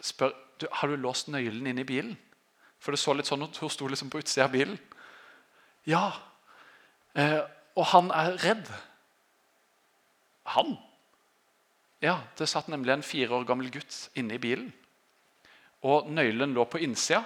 spør 0.00 0.34
du, 0.60 0.66
har 0.70 0.90
du 0.90 0.96
låst 1.00 1.30
nøkkelen 1.32 1.70
inn 1.70 1.80
i 1.82 1.86
bilen. 1.88 2.16
For 2.80 2.94
det 2.94 3.00
så 3.02 3.14
litt 3.16 3.28
sånn 3.28 3.44
ut. 3.44 3.58
Hun 3.60 3.72
sto 3.72 3.88
liksom 3.88 4.10
på 4.12 4.22
utsida 4.22 4.46
av 4.46 4.54
bilen. 4.54 4.78
Ja. 5.88 6.06
Eh, 7.18 7.40
og 7.76 7.90
han 7.92 8.10
er 8.14 8.38
redd. 8.40 8.70
Han? 10.56 10.76
Ja, 12.00 12.18
det 12.38 12.48
satt 12.48 12.70
nemlig 12.72 12.94
en 12.94 13.04
fire 13.04 13.36
år 13.36 13.44
gammel 13.48 13.68
gutt 13.72 14.06
inne 14.18 14.38
i 14.38 14.42
bilen. 14.42 14.70
Og 15.84 16.08
nøkkelen 16.12 16.56
lå 16.56 16.64
på 16.68 16.80
innsida, 16.84 17.22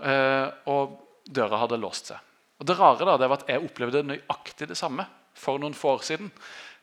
eh, 0.00 0.48
og 0.70 1.00
døra 1.24 1.60
hadde 1.64 1.80
låst 1.80 2.12
seg. 2.12 2.20
Og 2.60 2.66
Det 2.68 2.76
rare 2.78 3.04
da, 3.04 3.16
det 3.18 3.28
var 3.28 3.42
at 3.42 3.50
jeg 3.50 3.64
opplevde 3.64 4.04
nøyaktig 4.06 4.68
det 4.70 4.78
samme 4.78 5.06
for 5.34 5.58
noen 5.58 5.74
få 5.74 5.96
år 5.96 6.04
siden. 6.06 6.30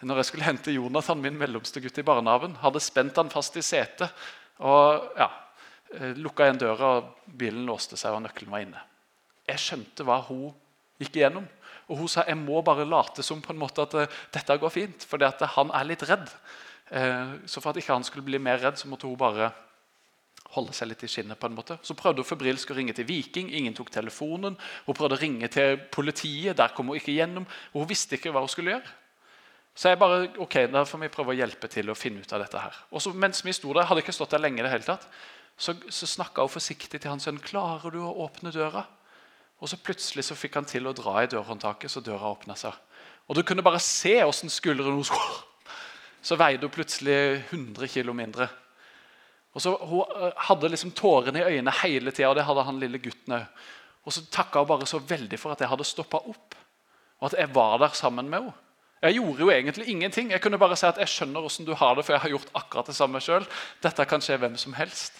Når 0.02 0.22
jeg 0.22 0.30
skulle 0.32 0.46
hente 0.46 0.74
Jonathan, 0.74 1.22
min 1.22 1.38
mellomste 1.38 1.82
gutt 1.82 1.98
i 2.02 2.06
barnehagen, 2.06 2.58
hadde 2.62 2.82
spent 2.82 3.18
han 3.18 3.30
fast 3.30 3.58
i 3.58 3.64
setet 3.66 4.10
og 4.60 5.18
ja, 5.18 5.30
eh, 5.96 6.12
Lukka 6.20 6.48
igjen 6.48 6.62
døra, 6.62 6.92
og 6.98 7.32
bilen 7.38 7.66
låste 7.66 7.98
seg, 8.00 8.14
og 8.16 8.24
nøkkelen 8.26 8.52
var 8.52 8.66
inne. 8.66 8.84
Jeg 9.48 9.64
skjønte 9.64 10.06
hva 10.08 10.20
hun 10.28 10.52
gikk 11.02 11.18
igjennom. 11.18 11.48
Og 11.92 11.98
hun 12.00 12.12
sa 12.12 12.24
jeg 12.28 12.40
må 12.40 12.62
bare 12.64 12.86
late 12.88 13.24
som 13.26 13.42
på 13.44 13.52
en 13.52 13.60
måte 13.60 13.84
at 13.84 13.96
uh, 13.98 14.20
dette 14.32 14.58
går 14.62 14.72
fint, 14.72 15.08
at 15.28 15.42
han 15.58 15.74
er 15.76 15.90
litt 15.90 16.06
redd. 16.08 16.30
Uh, 16.92 17.42
så 17.50 17.60
for 17.60 17.72
at 17.72 17.82
ikke 17.82 17.98
han 17.98 18.06
skulle 18.08 18.28
bli 18.28 18.40
mer 18.40 18.62
redd, 18.62 18.80
så 18.80 18.88
måtte 18.88 19.10
hun 19.10 19.20
bare 19.20 19.50
holde 20.56 20.76
seg 20.76 20.92
litt 20.92 21.04
i 21.04 21.10
skinnet. 21.12 21.40
på 21.40 21.50
en 21.50 21.58
måte. 21.58 21.78
Så 21.84 21.96
prøvde 21.98 22.24
hun 22.24 22.30
febrilsk 22.30 22.72
å 22.72 22.78
ringe 22.78 22.96
til 22.96 23.08
Viking. 23.08 23.52
Ingen 23.52 23.76
tok 23.76 23.92
telefonen. 23.92 24.58
Hun 24.86 24.96
prøvde 24.96 25.18
å 25.18 25.22
ringe 25.22 25.48
til 25.52 25.80
politiet. 25.92 26.58
Der 26.58 26.74
kom 26.76 26.92
hun 26.92 27.00
ikke 27.00 27.16
gjennom. 27.16 27.48
Hun 27.74 27.88
visste 27.90 28.16
ikke 28.16 28.32
hva 28.32 28.44
hun 28.44 28.52
skulle 28.52 28.76
gjøre. 28.76 28.98
Så 29.76 29.92
jeg 29.92 30.00
bare, 30.02 30.28
ok, 30.44 30.58
da 30.72 30.84
får 30.88 31.00
vi 31.06 31.12
prøve 31.14 31.34
å 31.34 31.38
hjelpe 31.38 31.70
til 31.72 31.90
å 31.90 31.96
finne 31.96 32.24
ut 32.24 32.34
av 32.36 32.44
dette 32.44 32.60
her. 32.60 32.80
Og 32.92 33.04
så, 33.04 33.14
mens 33.16 33.40
vi 33.46 33.54
sto 33.56 33.72
der, 33.74 33.88
hadde 33.88 34.04
ikke 34.04 34.16
stått 34.16 34.34
der 34.36 34.44
lenge, 34.44 34.64
det 34.66 34.72
hele 34.74 34.88
tatt, 34.88 35.08
så, 35.58 35.76
så 35.90 36.10
snakka 36.10 36.44
hun 36.44 36.52
forsiktig 36.52 37.00
til 37.00 37.12
hans 37.12 37.28
sønn. 37.28 37.40
'Klarer 37.40 37.94
du 37.94 38.02
å 38.04 38.16
åpne 38.26 38.52
døra?' 38.52 38.88
Og 39.62 39.70
så 39.70 39.78
plutselig 39.78 40.26
så 40.26 40.36
fikk 40.36 40.58
han 40.58 40.66
til 40.66 40.90
å 40.90 40.96
dra 40.98 41.22
i 41.22 41.30
dørhåndtaket, 41.30 41.92
så 41.92 42.02
døra 42.02 42.32
åpna 42.34 42.56
seg. 42.58 42.74
Og 43.30 43.38
du 43.38 43.44
kunne 43.46 43.62
bare 43.62 43.80
se 43.80 44.16
åssen 44.26 44.50
skulderen 44.50 44.98
hennes 44.98 45.12
Så 46.22 46.38
veide 46.38 46.66
hun 46.66 46.74
plutselig 46.74 47.44
100 47.52 47.88
kg 47.88 48.14
mindre. 48.14 48.50
Og 49.54 49.62
så 49.62 49.76
Hun 49.78 50.02
eh, 50.02 50.34
hadde 50.48 50.70
liksom 50.70 50.92
tårene 50.92 51.40
i 51.40 51.56
øynene 51.56 51.74
hele 51.82 52.12
tida, 52.12 52.30
og 52.30 52.36
det 52.36 52.46
hadde 52.46 52.64
han 52.64 52.80
lille 52.80 53.02
gutten 53.02 53.38
òg. 53.38 53.46
Og 54.06 54.14
så 54.14 54.26
takka 54.32 54.60
hun 54.60 54.68
bare 54.68 54.90
så 54.90 55.00
veldig 55.00 55.40
for 55.40 55.54
at 55.54 55.62
jeg 55.62 55.70
hadde 55.70 55.86
stoppa 55.86 56.18
opp, 56.18 56.56
og 57.20 57.30
at 57.30 57.38
jeg 57.38 57.54
var 57.54 57.78
der 57.78 57.94
sammen 57.98 58.30
med 58.30 58.42
henne. 58.42 58.54
Jeg 59.02 59.18
gjorde 59.18 59.42
jo 59.42 59.50
egentlig 59.50 59.88
ingenting. 59.90 60.32
Jeg 60.32 60.42
kunne 60.44 60.60
bare 60.62 60.78
si 60.78 60.86
at 60.86 61.00
jeg 61.02 61.10
skjønner 61.10 61.42
hvordan 61.42 61.66
du 61.66 61.74
har 61.78 61.96
det, 61.98 62.06
for 62.06 62.14
jeg 62.14 62.22
har 62.22 62.34
gjort 62.36 62.52
akkurat 62.60 62.90
det 62.92 62.96
samme 62.96 63.22
sjøl. 63.24 63.48
Dette 63.82 64.06
kan 64.06 64.22
skje 64.22 64.38
hvem 64.38 64.58
som 64.62 64.76
helst. 64.78 65.18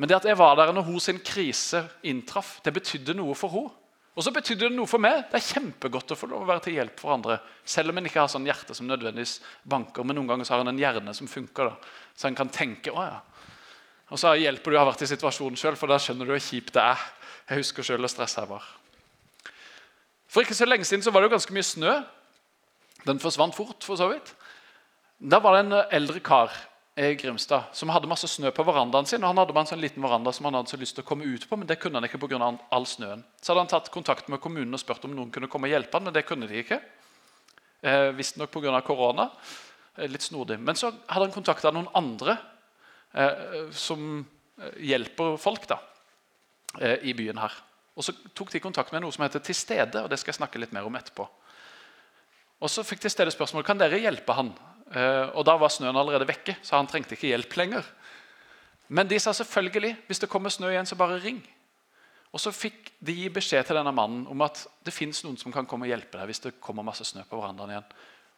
Men 0.00 0.08
det 0.10 0.16
at 0.16 0.26
jeg 0.26 0.38
var 0.40 0.56
der 0.58 0.72
når 0.72 0.88
hun 0.88 1.00
sin 1.00 1.20
krise 1.22 1.84
inntraff, 2.02 2.58
det 2.64 2.74
betydde 2.74 3.14
noe 3.14 3.36
for 3.38 3.54
henne. 3.54 3.76
Og 4.18 4.24
så 4.26 4.32
betydde 4.34 4.66
det 4.66 4.74
noe 4.74 4.90
for 4.90 5.00
meg. 5.00 5.22
Det 5.30 5.38
er 5.38 5.46
kjempegodt 5.54 6.10
å 6.12 6.16
få 6.18 6.26
lov 6.28 6.42
å 6.42 6.48
være 6.48 6.64
til 6.66 6.74
hjelp 6.76 6.98
for 6.98 7.14
andre. 7.14 7.38
Selv 7.64 7.92
om 7.92 8.00
en 8.00 8.08
ikke 8.08 8.18
har 8.20 8.28
sånn 8.32 8.48
hjerte 8.48 8.74
som 8.76 8.88
nødvendigvis 8.90 9.36
banker, 9.70 10.04
men 10.04 10.18
noen 10.18 10.32
ganger 10.32 10.48
så 10.48 10.56
har 10.56 10.64
en 10.64 10.72
en 10.72 10.80
hjerne 10.82 11.14
som 11.16 11.30
funker. 11.30 11.70
da. 11.70 11.92
Så 12.18 12.26
en 12.28 12.36
kan 12.36 12.50
tenke 12.50 12.90
å 12.90 13.04
ja. 13.06 13.20
Og 14.10 14.18
så 14.18 14.34
hjelper 14.34 14.72
du 14.72 14.76
å 14.76 14.82
ha 14.82 14.88
vært 14.90 15.06
i 15.06 15.08
situasjonen 15.08 15.56
sjøl, 15.56 15.78
for 15.78 15.88
da 15.88 16.00
skjønner 16.02 16.26
du 16.26 16.34
hvor 16.34 16.42
kjipt 16.42 16.74
det 16.74 16.82
er. 16.82 17.04
Jeg 17.48 17.62
husker 17.62 17.86
sjøl 17.86 18.02
hvor 18.02 18.10
stressa 18.10 18.42
jeg 18.42 18.50
var. 18.50 18.66
For 20.30 20.42
ikke 20.42 20.58
så 20.58 20.66
lenge 20.66 20.88
siden 20.88 21.06
så 21.06 21.14
var 21.14 21.22
det 21.22 21.30
jo 21.30 21.36
ganske 21.36 21.54
mye 21.54 21.66
snø. 21.66 21.94
Den 23.06 23.20
forsvant 23.22 23.56
fort, 23.56 23.84
for 23.84 23.96
så 23.96 24.10
vidt. 24.10 24.34
Da 25.20 25.40
var 25.40 25.56
det 25.56 25.64
en 25.66 25.78
eldre 26.00 26.20
kar 26.24 26.52
i 27.00 27.14
Grimstad 27.14 27.70
som 27.72 27.88
hadde 27.92 28.08
masse 28.10 28.28
snø 28.28 28.50
på 28.52 28.64
verandaen 28.66 29.06
sin. 29.06 29.22
og 29.22 29.30
Han 29.30 29.40
hadde 29.40 29.54
bare 29.54 29.64
en 29.66 29.72
sånn 29.72 29.82
liten 29.82 30.02
veranda 30.04 30.32
som 30.32 30.48
han 30.48 30.58
hadde 30.58 30.72
så 30.72 30.80
lyst 30.80 30.96
til 30.98 31.04
å 31.04 31.08
komme 31.08 31.28
ut 31.28 31.46
på, 31.48 31.56
men 31.56 31.68
det 31.68 31.78
kunne 31.80 32.00
han 32.00 32.08
ikke 32.08 32.20
av 32.36 32.58
all 32.70 32.86
snøen. 32.86 33.24
Så 33.40 33.52
hadde 33.52 33.64
han 33.64 33.72
tatt 33.72 33.90
kontakt 33.90 34.28
med 34.28 34.40
kommunen 34.40 34.74
og 34.74 34.80
spurt 34.80 35.04
om 35.04 35.14
noen 35.14 35.30
kunne 35.30 35.48
komme 35.48 35.68
og 35.68 35.74
hjelpe 35.74 35.96
han, 35.96 36.04
men 36.04 36.14
det 36.14 36.26
kunne 36.26 36.48
de 36.48 36.60
ikke. 36.60 36.80
Eh, 37.82 38.10
Visstnok 38.12 38.50
pga. 38.50 38.80
korona. 38.82 39.30
Eh, 39.96 40.08
litt 40.08 40.22
snodig. 40.22 40.58
Men 40.58 40.74
så 40.74 40.92
hadde 41.06 41.26
han 41.26 41.32
kontakta 41.32 41.70
noen 41.70 41.88
andre 41.94 42.36
eh, 43.14 43.70
som 43.72 44.26
eh, 44.58 44.84
hjelper 44.90 45.38
folk 45.38 45.66
da, 45.68 45.78
eh, 46.80 46.98
i 47.02 47.14
byen 47.14 47.38
her. 47.38 47.52
Og 47.96 48.04
Så 48.04 48.12
tok 48.34 48.50
de 48.50 48.60
kontakt 48.60 48.92
med 48.92 49.02
noe 49.02 49.12
som 49.12 49.24
heter 49.24 49.40
Til 49.40 49.54
stede, 49.54 50.02
og 50.02 50.10
det 50.10 50.18
skal 50.18 50.32
jeg 50.32 50.40
snakke 50.40 50.58
litt 50.58 50.72
mer 50.72 50.84
om 50.84 50.94
etterpå. 50.94 51.26
Og 52.60 52.70
Så 52.70 52.84
fikk 52.84 53.00
de 53.02 53.10
stedet 53.10 53.32
spørsmål 53.32 53.64
kan 53.64 53.78
dere 53.80 54.00
hjelpe 54.00 54.36
han. 54.36 54.52
Eh, 54.92 55.30
og 55.34 55.44
Da 55.46 55.56
var 55.56 55.72
snøen 55.72 55.96
allerede 55.96 56.28
vekke, 56.28 56.56
så 56.62 56.76
han 56.76 56.86
trengte 56.86 57.16
ikke 57.16 57.32
hjelp 57.32 57.56
lenger. 57.56 57.84
Men 58.88 59.08
de 59.08 59.18
sa 59.18 59.32
selvfølgelig 59.32 59.96
hvis 60.06 60.18
det 60.18 60.28
kommer 60.28 60.50
snø 60.50 60.70
igjen, 60.70 60.86
så 60.86 60.96
bare 60.96 61.20
ring. 61.22 61.40
Og 62.32 62.40
Så 62.40 62.52
fikk 62.52 62.92
de 63.00 63.14
gi 63.14 63.28
beskjed 63.28 63.66
til 63.66 63.76
denne 63.76 63.92
mannen 63.92 64.26
om 64.26 64.42
at 64.42 64.66
det 64.84 64.94
fins 64.94 65.24
noen 65.24 65.38
som 65.38 65.52
kan 65.52 65.66
komme 65.66 65.86
og 65.86 65.90
hjelpe 65.90 66.18
deg 66.18 66.26
hvis 66.26 66.42
det 66.44 66.60
kommer 66.60 66.86
masse 66.86 67.04
snø 67.04 67.24
på 67.26 67.38
verandaen 67.40 67.70
igjen. 67.70 67.88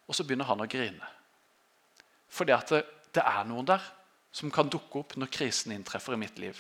Og 0.09 0.15
så 0.15 0.25
begynner 0.25 0.49
han 0.49 0.61
å 0.61 0.69
grine. 0.69 1.09
Fordi 2.33 2.53
at 2.53 2.69
det, 2.73 2.85
det 3.13 3.25
er 3.25 3.45
noen 3.49 3.67
der 3.69 3.83
som 4.33 4.51
kan 4.51 4.71
dukke 4.73 5.03
opp 5.03 5.17
når 5.17 5.29
krisen 5.33 5.75
inntreffer 5.75 6.15
i 6.15 6.21
mitt 6.21 6.39
liv. 6.41 6.57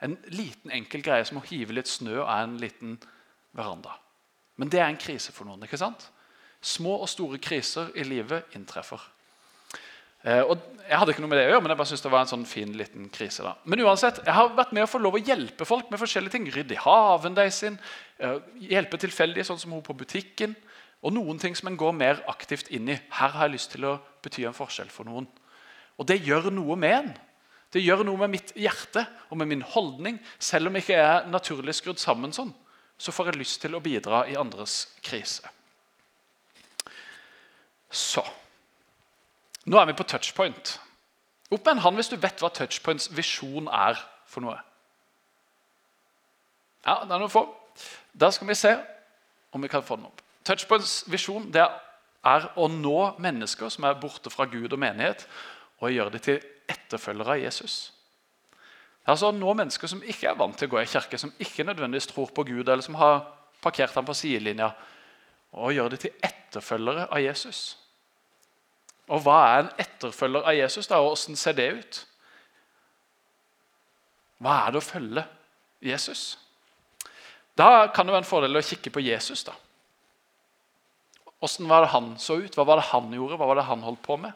En 0.00 0.14
liten, 0.30 0.70
enkel 0.70 1.02
greie 1.02 1.24
som 1.26 1.40
å 1.40 1.46
hive 1.48 1.74
litt 1.74 1.90
snø 1.90 2.20
av 2.22 2.44
en 2.44 2.58
liten 2.62 2.94
veranda. 3.58 3.96
Men 4.58 4.70
det 4.70 4.78
er 4.78 4.86
en 4.86 5.00
krise 5.00 5.34
for 5.34 5.48
noen. 5.48 5.64
ikke 5.66 5.80
sant? 5.80 6.10
Små 6.60 6.96
og 6.98 7.08
store 7.10 7.38
kriser 7.38 7.92
i 7.94 8.04
livet 8.06 8.56
inntreffer. 8.56 9.00
Eh, 10.26 10.42
og 10.42 10.58
Jeg 10.88 10.96
hadde 10.96 11.12
ikke 11.12 11.20
noe 11.20 11.28
med 11.28 11.36
det 11.36 11.44
å 11.44 11.50
gjøre, 11.52 11.60
men 11.60 11.72
jeg 11.74 11.78
bare 11.78 11.88
synes 11.90 12.02
det 12.02 12.10
var 12.10 12.22
en 12.24 12.30
sånn 12.30 12.44
fin 12.48 12.70
liten 12.72 13.08
krise. 13.12 13.42
da. 13.44 13.50
Men 13.68 13.82
uansett, 13.84 14.22
jeg 14.24 14.34
har 14.34 14.54
vært 14.56 14.72
med 14.72 14.86
å 14.86 14.88
få 14.88 14.98
lov 15.04 15.18
å 15.18 15.20
hjelpe 15.20 15.66
folk 15.68 15.90
med 15.90 16.00
forskjellige 16.00 16.32
ting. 16.32 16.46
Rydde 16.48 16.74
i 16.74 16.80
haven 16.80 17.34
deres, 17.36 17.58
sin, 17.60 17.78
eh, 18.18 18.38
hjelpe 18.56 18.96
tilfeldige, 18.96 19.44
sånn 19.44 19.60
som 19.60 19.70
hun 19.72 19.82
på 19.82 19.92
butikken. 19.92 20.56
Og 21.04 21.12
noen 21.12 21.38
ting 21.38 21.54
som 21.54 21.68
en 21.68 21.76
går 21.76 21.92
mer 21.92 22.24
aktivt 22.26 22.70
inn 22.70 22.88
i. 22.88 22.98
Her 23.10 23.28
har 23.28 23.48
jeg 23.48 23.52
lyst 23.52 23.70
til 23.70 23.84
å 23.84 24.00
bety 24.22 24.46
en 24.46 24.56
forskjell 24.56 24.88
for 24.88 25.04
noen. 25.04 25.28
Og 25.98 26.06
det 26.06 26.24
gjør 26.24 26.50
noe 26.50 26.74
med 26.74 26.92
en. 26.92 27.14
Det 27.70 27.84
gjør 27.84 28.04
noe 28.04 28.16
med 28.16 28.30
mitt 28.30 28.52
hjerte 28.56 29.06
og 29.30 29.36
med 29.36 29.48
min 29.48 29.62
holdning. 29.62 30.18
Selv 30.38 30.68
om 30.68 30.74
jeg 30.74 30.86
ikke 30.86 31.04
er 31.04 31.28
naturlig 31.28 31.74
skrudd 31.74 31.98
sammen 31.98 32.32
sånn, 32.32 32.54
så 32.98 33.12
får 33.12 33.26
jeg 33.26 33.42
lyst 33.42 33.60
til 33.60 33.76
å 33.76 33.82
bidra 33.82 34.24
i 34.26 34.38
andres 34.40 34.88
krise. 35.04 35.44
Så 37.90 38.24
Nå 39.68 39.76
er 39.76 39.84
vi 39.90 39.96
på 39.98 40.06
touchpoint. 40.08 40.78
Opp 41.52 41.66
med 41.66 41.74
en 41.74 41.82
hånd 41.84 41.98
hvis 41.98 42.08
du 42.08 42.16
vet 42.20 42.40
hva 42.40 42.48
touchpoints 42.52 43.10
visjon 43.12 43.68
er 43.68 43.98
for 44.28 44.44
noe. 44.44 44.56
Ja, 46.86 47.02
det 47.04 47.12
er 47.12 47.20
noe 47.20 47.32
få. 47.32 47.42
Da 48.16 48.30
skal 48.32 48.48
vi 48.48 48.56
se 48.56 48.72
om 49.52 49.60
vi 49.60 49.68
kan 49.68 49.84
få 49.84 49.98
den 49.98 50.08
opp. 50.08 50.22
Touchpoints 50.48 51.02
visjon 51.12 51.50
det 51.52 51.66
er 52.28 52.48
å 52.56 52.68
nå 52.72 52.98
mennesker 53.20 53.68
som 53.72 53.84
er 53.84 54.00
borte 54.00 54.32
fra 54.32 54.48
Gud 54.48 54.72
og 54.72 54.80
menighet, 54.80 55.26
og 55.78 55.92
gjøre 55.94 56.16
dem 56.16 56.24
til 56.24 56.40
etterfølgere 56.68 57.36
av 57.36 57.42
Jesus. 57.44 57.76
Det 58.52 59.06
er 59.06 59.14
altså 59.14 59.30
å 59.30 59.36
nå 59.36 59.52
mennesker 59.56 59.88
som 59.88 60.00
ikke 60.04 60.30
er 60.30 60.38
vant 60.40 60.56
til 60.58 60.68
å 60.68 60.74
gå 60.74 60.80
i 60.82 60.88
kirke, 60.90 61.20
som 61.20 61.32
ikke 61.40 61.64
nødvendigvis 61.64 62.10
tror 62.10 62.32
på 62.34 62.44
Gud, 62.48 62.66
eller 62.66 62.84
som 62.84 62.98
har 62.98 63.22
parkert 63.64 63.94
ham 63.96 64.08
på 64.08 64.16
sidelinja, 64.16 64.72
og 65.52 65.72
gjøre 65.72 65.94
dem 65.94 66.02
til 66.02 66.24
etterfølgere 66.24 67.06
av 67.08 67.22
Jesus. 67.22 67.78
Og 69.08 69.22
hva 69.24 69.38
er 69.46 69.62
en 69.62 69.70
etterfølger 69.80 70.44
av 70.44 70.56
Jesus, 70.56 70.88
da, 70.90 71.00
og 71.00 71.14
hvordan 71.14 71.38
ser 71.40 71.56
det 71.56 71.68
ut? 71.78 72.02
Hva 74.44 74.58
er 74.66 74.74
det 74.74 74.82
å 74.82 74.84
følge 74.84 75.24
Jesus? 75.82 76.26
Da 77.58 77.88
kan 77.90 78.06
det 78.06 78.14
være 78.14 78.22
en 78.22 78.28
fordel 78.28 78.60
å 78.60 78.62
kikke 78.62 78.92
på 78.94 79.02
Jesus. 79.02 79.42
da. 79.48 79.56
Hvordan 81.38 81.70
var 81.70 81.82
det 81.82 81.94
han 81.94 82.12
så 82.18 82.38
ut? 82.38 82.54
Hva 82.54 82.66
var 82.66 82.78
det 82.78 82.90
han 82.92 83.10
gjorde? 83.14 83.38
Hva 83.38 83.48
var 83.50 83.58
det 83.58 83.66
han 83.66 83.82
holdt 83.86 84.02
på 84.04 84.18
med? 84.20 84.32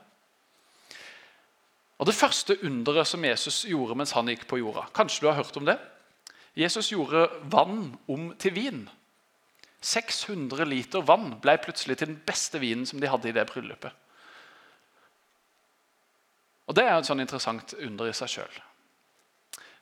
Og 2.03 2.07
Det 2.07 2.15
første 2.19 2.57
underet 2.67 3.07
som 3.07 3.25
Jesus 3.25 3.65
gjorde 3.71 3.95
mens 3.95 4.11
han 4.17 4.27
gikk 4.27 4.49
på 4.51 4.59
jorda 4.59 4.89
Kanskje 4.91 5.23
du 5.23 5.29
har 5.29 5.37
hørt 5.39 5.57
om 5.57 5.69
det? 5.69 5.77
Jesus 6.59 6.91
gjorde 6.91 7.29
vann 7.49 7.95
om 8.11 8.33
til 8.37 8.55
vin. 8.57 8.81
600 9.83 10.65
liter 10.69 11.03
vann 11.03 11.35
ble 11.43 11.57
plutselig 11.59 11.99
til 11.99 12.13
den 12.13 12.21
beste 12.27 12.61
vinen 12.63 12.87
som 12.87 13.01
de 13.03 13.11
hadde 13.11 13.29
i 13.29 13.35
det 13.35 13.47
bryllupet. 13.51 13.91
Og 16.71 16.77
Det 16.79 16.85
er 16.87 16.95
et 16.95 17.09
sånn 17.09 17.21
interessant 17.21 17.75
under 17.83 18.09
i 18.09 18.15
seg 18.17 18.31
sjøl. 18.31 18.61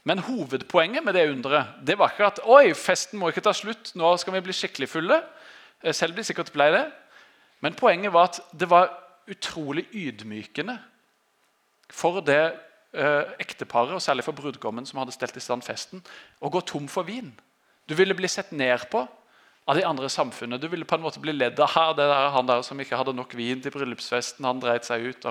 Men 0.09 0.23
hovedpoenget 0.25 1.05
med 1.05 1.15
det 1.15 1.27
underet 1.29 1.77
det 1.87 1.99
var 2.01 2.15
ikke 2.15 2.31
at 2.31 2.41
oi, 2.49 2.73
festen 2.75 3.21
må 3.21 3.29
ikke 3.29 3.45
ta 3.45 3.53
slutt, 3.55 3.93
nå 3.95 4.15
skal 4.19 4.35
vi 4.39 4.43
bli 4.47 4.57
skikkelig 4.57 4.89
fulle. 4.89 5.21
Eh, 5.85 5.93
selv 5.93 6.17
de 6.17 6.25
sikkert 6.25 6.53
ble 6.55 6.71
det. 6.73 6.87
Men 7.61 7.77
poenget 7.77 8.13
var 8.13 8.31
at 8.31 8.41
det 8.57 8.71
var 8.71 8.89
utrolig 9.31 9.85
ydmykende 9.93 10.79
for 11.93 12.23
det 12.25 12.41
eh, 12.97 13.29
ekteparet, 13.43 13.93
og 13.93 14.03
særlig 14.03 14.25
for 14.25 14.33
brudgommen 14.33 14.89
som 14.89 15.03
hadde 15.03 15.15
stelt 15.15 15.37
i 15.37 15.45
stand 15.45 15.63
festen, 15.67 16.03
å 16.41 16.49
gå 16.49 16.65
tom 16.65 16.89
for 16.89 17.05
vin. 17.05 17.33
Du 17.85 17.95
ville 17.99 18.17
bli 18.17 18.29
sett 18.31 18.53
ned 18.57 18.89
på 18.91 19.05
av 19.71 19.77
de 19.79 19.85
andre 19.87 20.09
i 20.09 20.11
samfunnet. 20.11 20.61
Du 20.61 20.67
ville 20.69 20.85
på 20.85 20.97
en 20.99 21.05
måte 21.05 21.21
bli 21.23 21.33
ledd 21.37 21.61
av 21.63 21.95
det 21.95 22.07
der, 22.11 22.31
han 22.35 22.49
der 22.49 22.63
som 22.67 22.81
ikke 22.83 22.99
hadde 22.99 23.15
nok 23.15 23.37
vin 23.39 23.61
til 23.63 23.71
bryllupsfesten. 23.75 24.45
han 24.45 24.63
dreit 24.63 24.89
seg 24.89 25.05
ut. 25.07 25.27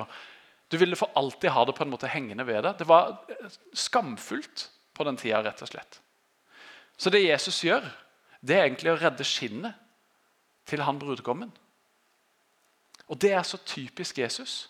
du 0.71 0.77
ville 0.77 0.95
for 0.95 1.11
alltid 1.15 1.51
ha 1.51 1.65
det 1.65 1.75
på 1.75 1.83
en 1.83 1.91
måte 1.91 2.07
hengende 2.07 2.45
ved 2.47 2.63
deg. 2.63 2.77
Det 2.79 2.87
var 2.87 3.17
skamfullt 3.73 4.69
på 4.93 5.03
den 5.03 5.17
tida, 5.17 5.43
rett 5.43 5.61
og 5.61 5.67
slett. 5.67 5.99
Så 6.97 7.09
det 7.09 7.25
Jesus 7.25 7.63
gjør, 7.63 7.83
det 8.39 8.55
er 8.55 8.63
egentlig 8.63 8.93
å 8.93 8.99
redde 8.99 9.27
skinnet 9.27 9.75
til 10.69 10.83
han 10.87 10.99
brudgommen. 10.99 11.51
Og 13.09 13.19
det 13.19 13.33
er 13.33 13.43
så 13.43 13.57
typisk 13.57 14.17
Jesus. 14.21 14.69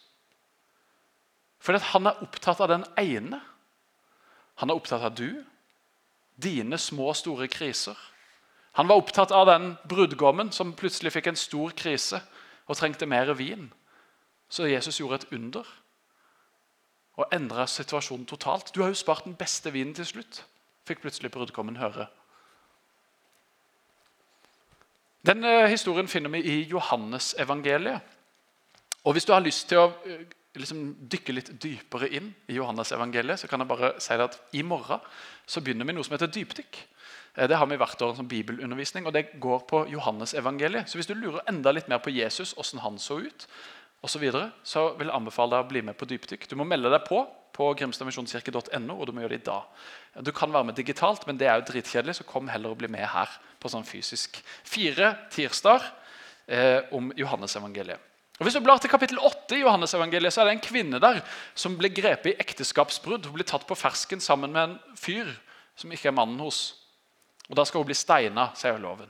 For 1.59 1.77
han 1.77 2.07
er 2.07 2.21
opptatt 2.23 2.61
av 2.63 2.71
den 2.71 2.85
ene. 2.97 3.41
Han 4.63 4.71
er 4.71 4.79
opptatt 4.79 5.03
av 5.03 5.13
du, 5.13 5.43
dine 6.39 6.77
små 6.79 7.11
og 7.11 7.19
store 7.19 7.49
kriser. 7.51 7.97
Han 8.77 8.88
var 8.88 9.01
opptatt 9.01 9.31
av 9.31 9.47
den 9.49 9.73
brudgommen 9.89 10.51
som 10.55 10.75
plutselig 10.77 11.13
fikk 11.15 11.31
en 11.31 11.39
stor 11.39 11.73
krise 11.77 12.21
og 12.69 12.77
trengte 12.77 13.09
mer 13.09 13.33
vin. 13.33 13.71
Så 14.49 14.69
Jesus 14.69 14.99
gjorde 14.99 15.21
et 15.21 15.33
under 15.35 15.67
og 17.19 17.33
endra 17.35 17.65
situasjonen 17.67 18.25
totalt. 18.29 18.71
Du 18.75 18.81
har 18.81 18.93
jo 18.93 18.95
spart 18.95 19.25
den 19.25 19.35
beste 19.35 19.73
vinen 19.75 19.91
til 19.97 20.07
slutt, 20.07 20.43
fikk 20.88 21.01
plutselig 21.03 21.31
brudgommen 21.33 21.81
høre. 21.81 22.07
Den 25.27 25.43
eh, 25.43 25.67
historien 25.67 26.07
finner 26.07 26.31
vi 26.31 26.39
i 26.47 26.61
Johannesevangeliet. 26.69 27.99
Og 29.03 29.13
Hvis 29.13 29.25
du 29.25 29.33
har 29.33 29.43
lyst 29.43 29.67
til 29.67 29.81
å 29.81 29.89
eh, 30.07 30.23
liksom 30.59 30.93
dykke 31.11 31.35
litt 31.35 31.51
dypere 31.61 32.09
inn 32.15 32.31
i 32.47 32.55
Johannes 32.57 32.93
evangeliet, 32.95 33.39
så 33.39 33.47
kan 33.47 33.61
jeg 33.61 33.69
bare 33.69 33.91
si 34.01 34.15
at 34.15 34.39
i 34.55 34.63
morgen 34.63 35.03
så 35.45 35.61
begynner 35.61 35.88
vi 35.88 35.95
noe 35.95 36.07
som 36.07 36.15
heter 36.15 36.31
dypdykk. 36.31 36.79
Eh, 37.39 37.48
det 37.48 37.58
har 37.58 37.67
vi 37.72 37.79
hvert 37.79 38.01
år 38.03 38.15
som 38.17 38.27
bibelundervisning, 38.27 39.08
og 39.08 39.15
det 39.15 39.39
går 39.39 39.65
på 39.69 39.86
Johannes 39.93 40.36
evangeliet. 40.36 40.89
Så 40.89 41.00
hvis 41.00 41.08
du 41.08 41.15
lurer 41.15 41.46
enda 41.48 41.72
litt 41.72 41.88
mer 41.88 42.03
på 42.03 42.13
Jesus, 42.13 42.53
hvordan 42.58 42.84
han 42.84 43.00
så 43.00 43.22
ut, 43.24 43.48
og 44.00 44.10
så, 44.10 44.19
videre, 44.19 44.51
så 44.63 44.93
vil 44.96 45.10
jeg 45.10 45.15
anbefale 45.15 45.58
deg 45.58 45.65
å 45.65 45.69
bli 45.72 45.81
med 45.84 45.98
på 46.00 46.08
dypdykk. 46.08 46.48
Du 46.48 46.55
må 46.60 46.67
melde 46.67 46.91
deg 46.91 47.03
på 47.08 47.25
på 47.60 47.74
grimstadmisjonskirke.no, 47.75 48.93
og 48.96 49.08
du 49.10 49.12
må 49.12 49.25
gjøre 49.25 49.34
det 49.34 49.41
i 49.41 49.48
dag. 49.50 49.88
Du 50.24 50.31
kan 50.31 50.53
være 50.53 50.69
med 50.69 50.77
digitalt, 50.77 51.25
men 51.27 51.36
det 51.36 51.50
er 51.50 51.58
jo 51.60 51.65
dritkjedelig, 51.67 52.15
så 52.19 52.25
kom 52.27 52.48
heller 52.48 52.72
og 52.72 52.79
bli 52.79 52.88
med 52.88 53.03
her 53.12 53.34
på 53.60 53.72
sånn 53.74 53.84
fysisk. 53.84 54.39
Fire 54.63 55.10
tirsdag 55.34 55.84
eh, 56.48 56.88
om 56.96 57.12
Johannes-evangeliet. 57.19 58.00
Og 58.39 58.48
Hvis 58.48 58.55
du 58.55 58.63
blar 58.63 58.79
til 58.79 58.91
kapittel 58.93 59.19
8 59.19 59.58
i 59.58 59.63
Johannes 59.65 59.91
evangeliet, 59.98 60.31
så 60.31 60.46
er 60.46 60.48
det 60.48 60.53
en 60.55 60.63
kvinne 60.63 61.01
der 61.03 61.19
som 61.51 61.75
blir 61.75 61.91
grepet 61.91 62.31
i 62.31 62.38
ekteskapsbrudd. 62.39 63.27
Hun 63.27 63.36
blir 63.36 63.50
tatt 63.50 63.67
på 63.67 63.75
fersken 63.75 64.24
sammen 64.24 64.55
med 64.55 64.62
en 64.63 64.77
fyr 64.96 65.34
som 65.75 65.91
ikke 65.91 66.13
er 66.13 66.15
mannen 66.15 66.39
hos. 66.39 66.62
Og 67.49 67.55
Da 67.55 67.65
skal 67.65 67.79
hun 67.79 67.85
bli 67.85 67.95
steina, 67.95 68.49
sier 68.55 68.77
loven. 68.77 69.09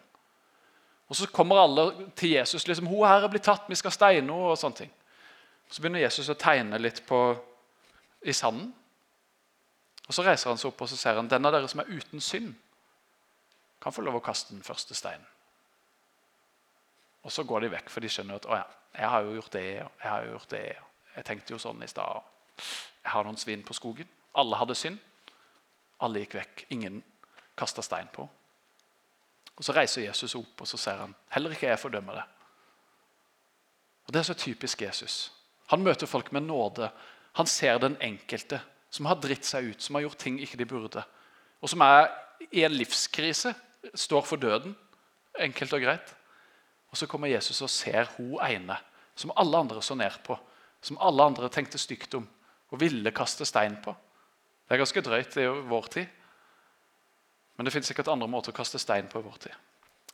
Og 1.09 1.15
Så 1.15 1.27
kommer 1.27 1.55
alle 1.55 2.11
til 2.15 2.29
Jesus. 2.29 2.67
liksom, 2.67 2.87
'Hun 2.87 3.07
her 3.07 3.23
er 3.23 3.27
blitt 3.27 3.43
tatt, 3.43 3.63
vi 3.69 3.75
skal 3.75 3.91
steine 3.91 4.19
henne.' 4.19 4.33
og 4.33 4.57
sånne 4.57 4.75
ting. 4.75 4.91
Så 5.69 5.81
begynner 5.81 5.99
Jesus 5.99 6.29
å 6.29 6.33
tegne 6.33 6.77
litt 6.77 7.03
på, 7.07 7.37
i 8.21 8.33
sanden. 8.33 8.73
Og 10.07 10.13
Så 10.13 10.23
reiser 10.23 10.49
han 10.49 10.57
seg 10.57 10.67
opp 10.67 10.81
og 10.81 10.89
så 10.89 10.97
ser 10.97 11.15
han, 11.15 11.27
'Den 11.27 11.45
av 11.45 11.51
dere 11.51 11.67
som 11.67 11.79
er 11.79 11.85
uten 11.89 12.21
synd, 12.21 12.55
kan 13.81 13.93
få 13.93 14.01
lov 14.01 14.15
å 14.15 14.23
kaste 14.23 14.49
den 14.49 14.63
første 14.63 14.95
steinen.' 14.95 15.25
Og 17.23 17.31
så 17.31 17.43
går 17.43 17.59
de 17.59 17.69
vekk, 17.69 17.89
for 17.89 17.99
de 17.99 18.07
skjønner 18.07 18.35
at 18.35 18.45
'Å 18.45 18.55
ja, 18.55 18.63
jeg 18.97 19.09
har 19.09 19.21
jo 19.21 19.33
gjort 19.33 19.53
det, 19.53 19.75
jeg 19.75 20.11
har 20.11 20.23
jo 20.23 20.31
gjort 20.31 20.49
det. 20.49 20.75
Jeg 21.15 21.25
tenkte 21.25 21.51
jo 21.51 21.57
sånn 21.57 21.83
i 21.83 21.87
stad. 21.87 22.21
Jeg 23.03 23.11
har 23.11 23.23
noen 23.23 23.37
svin 23.37 23.63
på 23.63 23.73
skogen. 23.73 24.07
Alle 24.35 24.55
hadde 24.55 24.75
synd. 24.75 24.99
Alle 26.01 26.19
gikk 26.19 26.33
vekk. 26.33 26.65
Ingen 26.69 27.03
kasta 27.59 27.83
stein 27.85 28.07
på. 28.13 28.25
Og 29.59 29.65
Så 29.65 29.75
reiser 29.75 30.05
Jesus 30.05 30.35
opp 30.39 30.61
og 30.63 30.67
så 30.67 30.79
ser 30.79 31.01
han 31.03 31.15
heller 31.35 31.51
ikke 31.51 31.67
jeg 31.67 31.79
fordømmer 31.81 32.21
det. 32.21 32.23
Og 34.07 34.13
Det 34.13 34.19
er 34.19 34.29
så 34.31 34.33
typisk 34.33 34.81
Jesus. 34.81 35.31
Han 35.69 35.83
møter 35.83 36.07
folk 36.07 36.31
med 36.31 36.47
nåde. 36.47 36.89
Han 37.37 37.47
ser 37.47 37.77
den 37.77 37.97
enkelte 38.01 38.61
som 38.89 39.05
har 39.05 39.19
dritt 39.21 39.45
seg 39.45 39.69
ut, 39.69 39.81
som 39.81 39.95
har 39.95 40.07
gjort 40.07 40.17
ting 40.17 40.39
ikke 40.41 40.57
de 40.57 40.65
burde. 40.65 41.03
Og 41.61 41.69
som 41.69 41.81
er 41.85 42.07
i 42.51 42.63
en 42.65 42.73
livskrise, 42.73 43.53
står 43.93 44.25
for 44.25 44.41
døden. 44.41 44.75
Enkelt 45.39 45.73
og 45.73 45.81
greit. 45.81 46.15
Og 46.89 46.97
Så 46.97 47.07
kommer 47.07 47.27
Jesus 47.27 47.61
og 47.61 47.69
ser 47.69 48.09
hun 48.17 48.39
ene, 48.41 48.77
som 49.15 49.31
alle 49.37 49.57
andre 49.57 49.81
så 49.81 49.95
ned 49.95 50.23
på, 50.23 50.39
som 50.81 50.97
alle 51.01 51.23
andre 51.23 51.49
tenkte 51.49 51.77
stygt 51.77 52.15
om 52.15 52.27
og 52.71 52.79
ville 52.79 53.11
kaste 53.11 53.45
stein 53.45 53.77
på. 53.83 53.95
Det 54.67 54.73
er 54.73 54.81
ganske 54.81 55.01
drøyt 55.01 55.37
i 55.37 55.45
vår 55.45 55.87
tid. 55.93 56.05
Men 57.59 57.67
det 57.67 57.73
fins 57.75 57.89
sikkert 57.91 58.07
andre 58.07 58.29
måter 58.31 58.53
å 58.53 58.55
kaste 58.55 58.79
stein 58.79 59.09
på 59.11 59.19
i 59.19 59.25
vår 59.25 59.41
tid. 59.43 59.55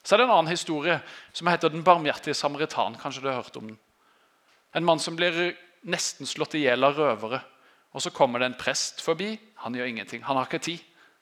Så 0.01 0.15
er 0.15 0.21
det 0.21 0.25
en 0.25 0.33
annen 0.33 0.49
historie 0.49 0.97
som 1.33 1.47
heter 1.47 1.69
'Den 1.69 1.83
barmhjertige 1.83 2.33
samaritan'. 2.33 2.97
Kanskje 2.97 3.21
du 3.21 3.27
har 3.27 3.41
hørt 3.41 3.57
om 3.57 3.67
den? 3.67 3.77
En 4.73 4.85
mann 4.85 4.99
som 4.99 5.15
blir 5.15 5.55
nesten 5.85 6.25
slått 6.25 6.55
i 6.55 6.65
hjel 6.65 6.83
av 6.83 6.95
røvere. 6.97 7.41
Og 7.93 8.01
Så 8.01 8.09
kommer 8.09 8.39
det 8.39 8.45
en 8.45 8.59
prest 8.59 9.01
forbi. 9.01 9.39
Han 9.55 9.73
gjør 9.73 9.85
ingenting. 9.85 10.23
Han 10.23 10.35
har 10.35 10.45
ikke 10.45 10.59
tid. 10.63 10.79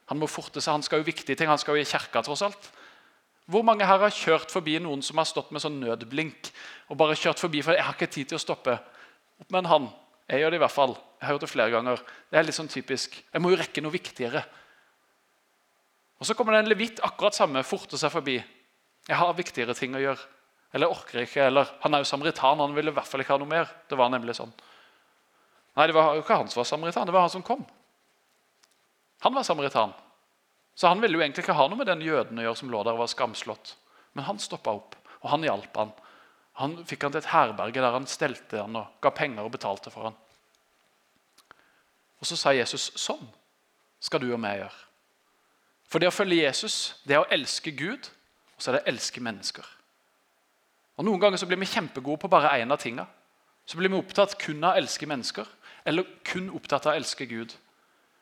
Han 0.08 0.20
må 0.20 0.27
forte 0.27 0.62
seg, 0.62 0.72
han 0.72 0.82
skal 0.84 1.00
jo 1.00 1.12
viktige 1.12 1.36
ting, 1.36 1.48
han 1.48 1.58
skal 1.58 1.75
jo 1.75 1.82
i 1.82 1.86
kirka. 1.86 2.24
tross 2.24 2.42
alt. 2.42 2.72
Hvor 3.48 3.62
mange 3.62 3.86
her 3.86 3.98
har 3.98 4.10
kjørt 4.10 4.51
forbi 4.51 4.80
noen 4.80 5.01
som 5.01 5.18
har 5.18 5.25
stått 5.25 5.51
med 5.51 5.62
sånn 5.62 5.80
nødblink? 5.80 6.51
og 6.89 6.98
bare 6.98 7.15
kjørt 7.15 7.39
forbi, 7.39 7.62
for 7.62 7.74
jeg 7.74 7.84
har 7.84 7.94
ikke 7.94 8.12
tid 8.12 8.30
til 8.30 8.38
å 8.38 8.42
stoppe. 8.42 8.80
Opp 9.42 9.51
med 9.51 9.63
en 9.63 9.72
hånd. 9.72 9.88
Jeg 10.30 10.39
gjør 10.39 10.53
det 10.53 10.56
i 10.60 10.63
hvert 10.63 10.72
fall. 10.72 10.94
Jeg 11.20 11.27
har 11.27 11.34
gjort 11.34 11.42
det 11.42 11.50
flere 11.50 11.72
ganger. 11.74 11.98
Det 12.32 12.39
er 12.39 12.44
litt 12.44 12.56
sånn 12.56 12.72
typisk. 12.72 13.24
Jeg 13.34 13.42
må 13.42 13.50
jo 13.50 13.58
rekke 13.60 13.82
noe 13.82 13.92
viktigere. 13.92 14.44
Og 16.24 16.27
Så 16.27 16.38
kommer 16.39 16.56
det 16.56 16.62
en 16.63 16.70
levit 16.72 17.01
akkurat 17.03 17.36
samme, 17.36 17.65
forter 17.68 18.00
seg 18.00 18.12
forbi. 18.13 18.38
Jeg 19.10 19.20
har 19.20 19.34
viktigere 19.36 19.74
ting 19.75 19.92
å 19.92 20.00
gjøre. 20.00 20.22
Eller 20.72 20.88
orker 20.88 21.25
ikke. 21.25 21.50
Eller 21.50 21.68
han 21.84 21.94
er 21.94 22.00
jo 22.00 22.08
samaritan, 22.08 22.62
han 22.63 22.75
ville 22.77 22.94
i 22.94 22.96
hvert 22.96 23.10
fall 23.10 23.20
ikke 23.20 23.36
ha 23.36 23.42
noe 23.42 23.51
mer. 23.51 23.74
Det 23.92 23.98
var 24.00 24.08
nemlig 24.13 24.38
sånn. 24.38 24.53
Nei, 25.75 25.89
det 25.89 25.98
var 25.98 26.13
jo 26.15 26.22
ikke 26.24 26.38
han 26.39 26.48
som 26.48 26.62
var 26.62 26.70
samaritan, 26.70 27.10
det 27.10 27.15
var 27.15 27.25
han 27.25 27.34
som 27.34 27.44
kom. 27.44 27.65
Han 29.25 29.36
var 29.36 29.44
samaritan. 29.44 29.92
Så 30.80 30.88
han 30.88 31.03
ville 31.03 31.20
jo 31.20 31.25
egentlig 31.25 31.44
ikke 31.44 31.58
ha 31.58 31.65
noe 31.68 31.82
med 31.82 31.92
den 31.92 32.06
jøden 32.06 32.39
å 32.39 32.48
gjøre 32.48 32.62
som 32.62 32.72
lå 32.72 32.86
der 32.88 32.96
og 32.96 33.03
var 33.03 33.12
skamslått. 33.12 33.75
Men 34.15 34.30
han 34.30 34.39
stoppa 34.39 34.77
opp, 34.80 34.96
og 35.20 35.27
han 35.34 35.44
hjalp 35.44 35.75
han. 35.82 35.92
Han 36.63 36.77
fikk 36.88 37.03
han 37.03 37.18
til 37.18 37.24
et 37.25 37.32
herberge 37.34 37.84
der 37.84 37.98
han 38.00 38.08
stelte 38.08 38.63
han 38.63 38.80
og 38.80 38.96
ga 39.03 39.12
penger 39.12 39.44
og 39.44 39.51
betalte 39.58 39.92
for 39.92 40.08
han. 40.08 40.18
Og 42.24 42.32
Så 42.32 42.39
sa 42.39 42.56
Jesus 42.56 42.94
sånn 42.96 43.27
skal 44.00 44.24
du 44.24 44.30
og 44.32 44.39
meg 44.39 44.62
gjøre. 44.62 44.93
For 45.94 46.02
det 46.02 46.10
å 46.10 46.16
følge 46.16 46.42
Jesus 46.42 46.96
det 47.06 47.14
er 47.14 47.22
å 47.22 47.30
elske 47.30 47.70
Gud 47.78 48.08
og 48.56 48.62
så 48.62 48.72
er 48.72 48.80
det 48.80 48.86
å 48.88 48.90
elske 48.90 49.22
mennesker. 49.22 49.66
Og 50.98 51.06
Noen 51.06 51.22
ganger 51.22 51.38
så 51.38 51.46
blir 51.50 51.60
vi 51.62 51.70
kjempegode 51.70 52.22
på 52.24 52.30
bare 52.34 52.56
én 52.62 52.74
av 52.74 52.82
tingene. 52.82 53.06
Så 53.70 53.78
blir 53.78 53.92
vi 53.94 54.00
opptatt 54.00 54.34
kun 54.42 54.64
av 54.64 54.74
å 54.74 54.82
elske 54.82 55.06
mennesker 55.10 55.46
eller 55.86 56.08
kun 56.26 56.50
opptatt 56.56 56.88
av 56.88 56.96
å 56.96 56.98
elske 56.98 57.28
Gud. 57.30 57.54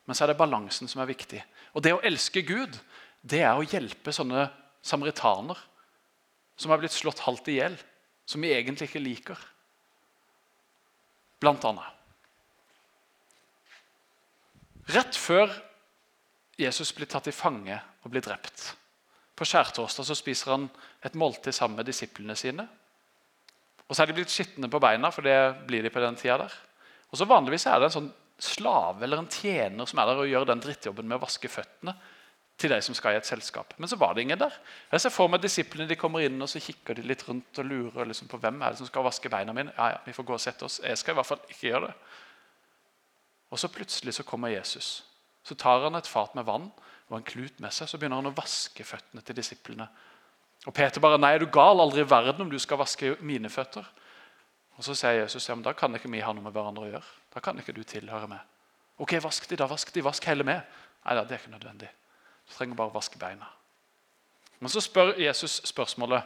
Men 0.04 0.18
så 0.18 0.26
er 0.26 0.32
det 0.32 0.40
balansen 0.42 0.92
som 0.92 1.00
er 1.04 1.10
viktig. 1.14 1.40
Og 1.72 1.84
det 1.86 1.94
å 1.96 2.04
elske 2.04 2.44
Gud, 2.44 2.76
det 3.24 3.40
er 3.46 3.56
å 3.56 3.64
hjelpe 3.64 4.12
sånne 4.12 4.50
samaritaner 4.84 5.60
som 6.60 6.74
har 6.74 6.82
blitt 6.82 6.96
slått 6.96 7.24
halvt 7.24 7.48
i 7.54 7.60
hjel, 7.62 7.78
som 8.28 8.44
vi 8.44 8.52
egentlig 8.52 8.90
ikke 8.90 9.04
liker. 9.04 9.48
Blant 11.40 11.64
annet. 11.70 11.88
Rett 14.92 15.16
før 15.16 15.54
Jesus 16.60 16.92
blir 16.96 17.10
tatt 17.10 17.30
i 17.32 17.36
fange 17.36 17.78
og 18.04 18.12
blir 18.12 18.24
drept, 18.26 18.72
på 19.36 19.48
skjærtorsdag 19.48 20.06
så 20.06 20.16
spiser 20.18 20.54
han 20.54 20.68
et 21.06 21.16
måltid 21.18 21.56
sammen 21.56 21.80
med 21.80 21.88
disiplene 21.90 22.36
sine. 22.38 22.68
Og 23.88 23.96
så 23.96 24.04
er 24.04 24.12
de 24.12 24.16
blitt 24.20 24.32
skitne 24.32 24.70
på 24.72 24.80
beina, 24.80 25.10
for 25.12 25.26
det 25.26 25.66
blir 25.68 25.82
de 25.84 25.92
på 25.92 26.04
den 26.04 26.16
tida 26.20 26.38
der. 26.44 26.54
Og 27.10 27.18
så 27.18 27.28
Vanligvis 27.28 27.66
er 27.68 27.80
det 27.82 27.90
en 27.90 27.96
sånn 27.96 28.12
slave 28.42 29.04
eller 29.04 29.22
en 29.22 29.30
tjener 29.30 29.90
som 29.90 30.00
er 30.00 30.10
der 30.10 30.22
og 30.22 30.30
gjør 30.30 30.48
den 30.50 30.62
drittjobben 30.64 31.10
med 31.10 31.20
å 31.20 31.24
vaske 31.26 31.50
føttene 31.52 31.96
til 32.62 32.72
de 32.72 32.80
som 32.86 32.96
skal 32.96 33.16
i 33.16 33.20
et 33.20 33.28
selskap. 33.28 33.74
Men 33.82 33.90
så 33.90 33.98
var 33.98 34.14
det 34.14 34.26
ingen 34.26 34.40
der. 34.40 34.54
Jeg 34.92 35.04
ser 35.04 35.14
for 35.14 35.32
meg 35.32 35.42
Disiplene 35.42 35.90
de 35.90 35.98
kommer 36.00 36.24
inn 36.26 36.38
og 36.42 36.50
så 36.50 36.62
kikker 36.62 36.98
de 36.98 37.06
litt 37.06 37.26
rundt 37.28 37.62
og 37.62 37.68
lurer 37.68 38.10
liksom 38.10 38.30
på 38.32 38.40
hvem 38.42 38.62
er 38.62 38.74
det 38.74 38.82
som 38.82 38.90
skal 38.90 39.06
vaske 39.08 39.32
beina 39.34 39.56
mine. 39.58 39.74
Ja, 39.78 39.96
ja, 39.96 40.02
vi 40.06 40.14
får 40.16 40.28
gå 40.30 40.38
og 40.38 40.44
sette 40.44 40.68
oss. 40.68 40.80
Jeg 40.86 41.00
skal 41.02 41.16
i 41.16 41.20
hvert 41.20 41.32
fall 41.34 41.42
ikke 41.50 41.72
gjøre 41.72 41.90
det. 41.90 41.96
Og 43.52 43.60
så 43.60 43.70
plutselig 43.74 44.14
så 44.16 44.24
kommer 44.28 44.54
Jesus. 44.54 45.02
Så 45.44 45.58
tar 45.58 45.84
han 45.84 45.98
et 45.98 46.08
fat 46.10 46.36
med 46.38 46.46
vann 46.46 46.70
og 47.10 47.18
en 47.18 47.28
klut 47.28 47.60
med 47.60 47.74
seg. 47.74 47.90
Så 47.90 47.98
begynner 48.00 48.22
han 48.22 48.30
å 48.32 48.36
vaske 48.36 48.86
føttene 48.86 49.24
til 49.26 49.38
disiplene. 49.38 49.88
Og 50.68 50.74
Peter 50.74 51.02
bare 51.02 51.18
'Nei, 51.18 51.34
er 51.34 51.40
du 51.40 51.50
gal? 51.50 51.80
Aldri 51.82 52.02
i 52.02 52.10
verden 52.10 52.42
om 52.42 52.50
du 52.50 52.60
skal 52.60 52.78
vaske 52.78 53.18
mine 53.22 53.50
føtter.' 53.50 53.88
Og 54.78 54.84
Så 54.84 54.96
sier 54.96 55.22
Jesus 55.22 55.50
ja, 55.50 55.56
men 55.56 55.64
da 55.64 55.74
kan 55.74 55.94
ikke 55.96 56.10
vi 56.10 56.22
ha 56.22 56.34
noe 56.34 56.44
med 56.44 56.54
hverandre 56.54 56.84
å 56.84 56.92
gjøre. 56.92 57.10
Da 57.34 57.40
kan 57.40 57.58
ikke 57.60 57.74
du 57.74 57.84
tilhøre 57.84 58.28
meg. 58.28 58.40
Ok, 58.98 59.14
vask 59.22 59.48
de 59.50 59.56
da, 59.56 59.68
vask 59.68 59.94
de, 59.94 60.02
vask 60.02 60.24
hele 60.26 60.44
meg.' 60.44 60.62
Nei 61.06 61.16
det 61.16 61.32
er 61.32 61.40
ikke 61.40 61.58
nødvendig. 61.58 61.90
Du 62.48 62.54
trenger 62.54 62.76
bare 62.76 62.90
å 62.90 62.94
vaske 62.94 63.18
beina. 63.18 63.48
Men 64.60 64.70
så 64.70 64.82
spør 64.82 65.18
Jesus 65.18 65.62
spørsmålet 65.66 66.24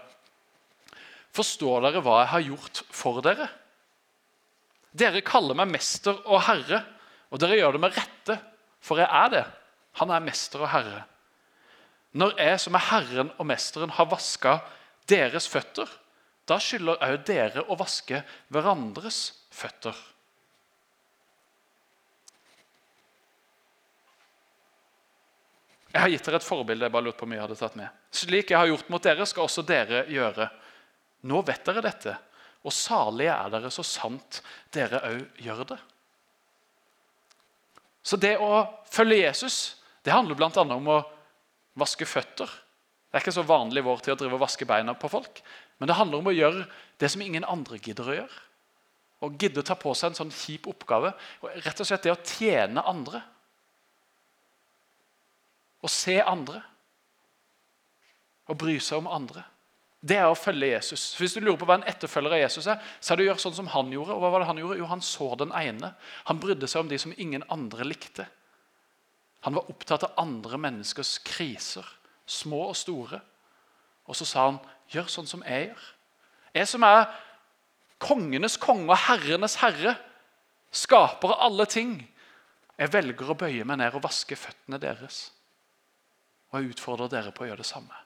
Forstår 1.36 1.82
dere 1.84 2.02
hva 2.04 2.22
jeg 2.22 2.32
har 2.32 2.44
gjort 2.46 2.82
for 2.96 3.22
dere? 3.24 3.50
Dere 4.96 5.24
kaller 5.26 5.58
meg 5.60 5.68
mester 5.74 6.16
og 6.24 6.46
herre, 6.48 6.80
og 7.28 7.42
dere 7.44 7.58
gjør 7.60 7.76
det 7.76 7.82
med 7.84 7.98
rette, 7.98 8.38
for 8.86 9.02
jeg 9.02 9.10
er 9.10 9.32
det. 9.34 9.44
Han 10.00 10.12
er 10.14 10.24
mester 10.24 10.62
og 10.62 10.70
herre. 10.70 11.04
Når 12.16 12.36
jeg 12.40 12.60
som 12.64 12.78
er 12.78 12.88
Herren 12.92 13.32
og 13.36 13.48
Mesteren, 13.50 13.92
har 13.92 14.08
vaska 14.08 14.60
deres 15.10 15.50
føtter, 15.52 15.90
da 16.48 16.60
skylder 16.62 17.02
òg 17.04 17.24
dere 17.28 17.64
å 17.68 17.76
vaske 17.80 18.22
hverandres 18.54 19.20
føtter. 19.52 19.98
Jeg 25.96 26.04
har 26.04 26.12
gitt 26.12 26.28
dere 26.28 26.40
et 26.42 26.46
forbilde. 26.46 26.86
jeg 26.86 26.92
bare 26.92 27.08
lurt 27.08 27.20
på 27.20 27.28
mye 27.28 27.40
jeg 27.40 27.46
hadde 27.46 27.60
tatt 27.60 27.76
med. 27.80 27.92
Slik 28.12 28.52
jeg 28.52 28.60
har 28.60 28.68
gjort 28.68 28.90
mot 28.92 29.04
dere, 29.04 29.26
skal 29.26 29.48
også 29.48 29.64
dere 29.64 30.04
gjøre. 30.12 30.50
Nå 31.26 31.42
vet 31.48 31.64
dere 31.68 31.84
dette, 31.84 32.16
og 32.68 32.76
salige 32.76 33.32
er 33.32 33.52
dere 33.54 33.72
så 33.72 33.84
sant 33.88 34.42
dere 34.76 35.02
òg 35.08 35.44
gjør 35.44 35.64
det. 35.72 35.80
Så 38.06 38.20
det 38.22 38.36
å 38.38 38.66
følge 38.92 39.24
Jesus 39.24 39.58
det 40.06 40.14
handler 40.14 40.38
bl.a. 40.38 40.52
om 40.62 40.90
å 40.94 41.00
vaske 41.82 42.06
føtter. 42.06 42.46
Det 43.10 43.18
er 43.18 43.24
ikke 43.24 43.34
så 43.34 43.46
vanlig 43.48 43.82
vår 43.86 44.04
til 44.06 44.14
å 44.14 44.18
drive 44.20 44.38
og 44.38 44.44
vaske 44.44 44.68
beina 44.70 44.94
på 44.94 45.10
folk. 45.10 45.40
Men 45.80 45.90
det 45.90 45.98
handler 45.98 46.22
om 46.22 46.30
å 46.30 46.36
gjøre 46.36 46.68
det 47.02 47.10
som 47.10 47.24
ingen 47.26 47.48
andre 47.48 47.80
gidder 47.82 48.12
å 48.12 48.18
gjøre. 48.20 48.44
Å 49.26 49.32
gidde 49.34 49.64
å 49.64 49.66
ta 49.66 49.78
på 49.80 49.94
seg 49.98 50.12
en 50.12 50.20
sånn 50.20 50.34
kjip 50.36 50.70
oppgave. 50.70 51.16
Og 51.42 51.58
rett 51.66 51.82
og 51.82 51.90
slett 51.90 52.06
det 52.06 52.14
å 52.14 52.22
tjene 52.22 52.84
andre. 52.86 53.24
Å 55.82 55.90
se 55.90 56.20
andre. 56.22 56.62
Å 58.46 58.54
bry 58.54 58.78
seg 58.78 59.02
om 59.02 59.10
andre. 59.10 59.42
Det 60.06 60.20
er 60.22 60.28
å 60.30 60.38
følge 60.38 60.70
Jesus. 60.70 61.16
Hvis 61.18 61.34
du 61.34 61.40
lurer 61.42 61.58
på 61.58 61.66
hva 61.66 61.80
en 61.80 61.88
etterfølger 61.90 62.36
av 62.36 62.42
Jesus 62.44 62.68
er, 62.70 62.82
så 63.02 63.14
er 63.14 63.18
det 63.18 63.26
å 63.26 63.30
gjøre 63.32 63.42
sånn 63.42 63.56
som 63.58 63.70
han 63.74 63.90
gjorde. 63.94 64.14
Og 64.14 64.22
hva 64.22 64.30
var 64.36 64.44
det 64.44 64.50
Han 64.52 64.62
gjorde? 64.62 64.78
Jo, 64.78 64.90
han 64.92 65.02
så 65.02 65.32
den 65.40 65.54
ene. 65.58 65.96
Han 66.30 66.42
brydde 66.44 66.70
seg 66.70 66.84
om 66.84 66.92
de 66.92 67.00
som 67.02 67.16
ingen 67.18 67.46
andre 67.50 67.88
likte. 67.88 68.28
Han 69.48 69.58
var 69.58 69.70
opptatt 69.70 70.06
av 70.06 70.14
andre 70.22 70.60
menneskers 70.62 71.18
kriser, 71.26 71.86
små 72.26 72.68
og 72.70 72.78
store. 72.78 73.22
Og 74.06 74.18
så 74.18 74.26
sa 74.26 74.46
han, 74.46 74.60
'Gjør 74.90 75.08
sånn 75.10 75.28
som 75.28 75.44
jeg 75.44 75.70
gjør.' 75.70 75.86
Jeg 76.54 76.68
som 76.68 76.84
er 76.84 77.10
kongenes 78.00 78.58
konge 78.58 78.92
og 78.94 78.98
herrenes 78.98 79.56
herre, 79.56 79.96
skaper 80.72 81.34
av 81.34 81.42
alle 81.50 81.66
ting. 81.66 81.98
Jeg 82.78 82.94
velger 82.94 83.32
å 83.32 83.38
bøye 83.40 83.66
meg 83.66 83.80
ned 83.82 83.96
og 83.96 84.04
vaske 84.06 84.38
føttene 84.38 84.80
deres. 84.80 85.32
Og 86.52 86.62
jeg 86.62 86.76
utfordrer 86.76 87.10
dere 87.10 87.32
på 87.32 87.44
å 87.44 87.48
gjøre 87.50 87.64
det 87.64 87.66
samme. 87.66 88.05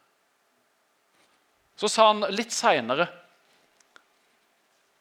Så 1.79 1.87
sa 1.87 2.09
han 2.09 2.25
litt 2.35 2.51
seinere 2.51 3.07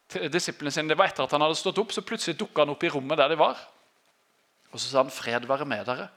til 0.09 0.29
disiplene 0.31 0.71
sine, 0.73 0.93
det 0.93 0.97
var 0.99 1.11
etter 1.11 1.27
at 1.27 1.35
han 1.35 1.43
hadde 1.43 1.59
stått 1.59 1.81
opp, 1.83 1.91
så 1.93 2.05
plutselig 2.07 2.39
dukka 2.39 2.63
han 2.63 2.73
opp 2.73 2.85
i 2.87 2.93
rommet 2.93 3.19
der 3.19 3.33
de 3.33 3.39
var. 3.41 3.59
Og 4.71 4.79
så 4.79 4.87
sa 4.87 5.03
han, 5.03 5.11
'Fred 5.11 5.49
være 5.49 5.67
med 5.67 5.87
dere'. 5.87 6.09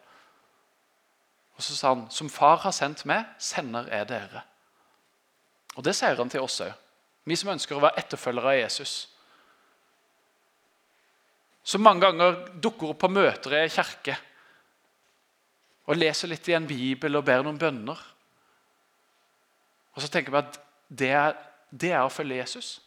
Og 1.57 1.63
så 1.63 1.75
sa 1.75 1.93
han, 1.93 2.09
'Som 2.09 2.29
far 2.29 2.57
har 2.57 2.71
sendt 2.71 3.05
meg, 3.05 3.25
sender 3.39 3.89
jeg 3.89 4.07
dere'. 4.07 4.43
Og 5.75 5.83
Det 5.83 5.95
sier 5.95 6.15
han 6.15 6.29
til 6.29 6.41
oss 6.41 6.61
òg, 6.61 6.73
vi 7.25 7.35
som 7.35 7.49
ønsker 7.49 7.75
å 7.75 7.81
være 7.81 7.97
etterfølgere 7.97 8.53
av 8.53 8.59
Jesus. 8.59 9.07
Som 11.63 11.81
mange 11.81 12.01
ganger 12.01 12.59
dukker 12.61 12.89
opp 12.89 12.99
på 12.99 13.09
møter 13.09 13.53
i 13.63 13.69
kirke 13.69 14.17
og 15.87 15.97
leser 15.97 16.27
litt 16.27 16.47
i 16.49 16.53
en 16.53 16.67
bibel 16.67 17.15
og 17.15 17.25
ber 17.25 17.43
noen 17.43 17.57
bønner. 17.57 18.10
Og 19.95 20.03
så 20.03 20.09
tenker 20.11 20.33
vi 20.33 20.39
at 20.41 20.59
det 20.87 21.09
er, 21.15 21.35
det 21.71 21.91
er 21.91 22.03
å 22.03 22.11
følge 22.11 22.39
Jesus. 22.41 22.79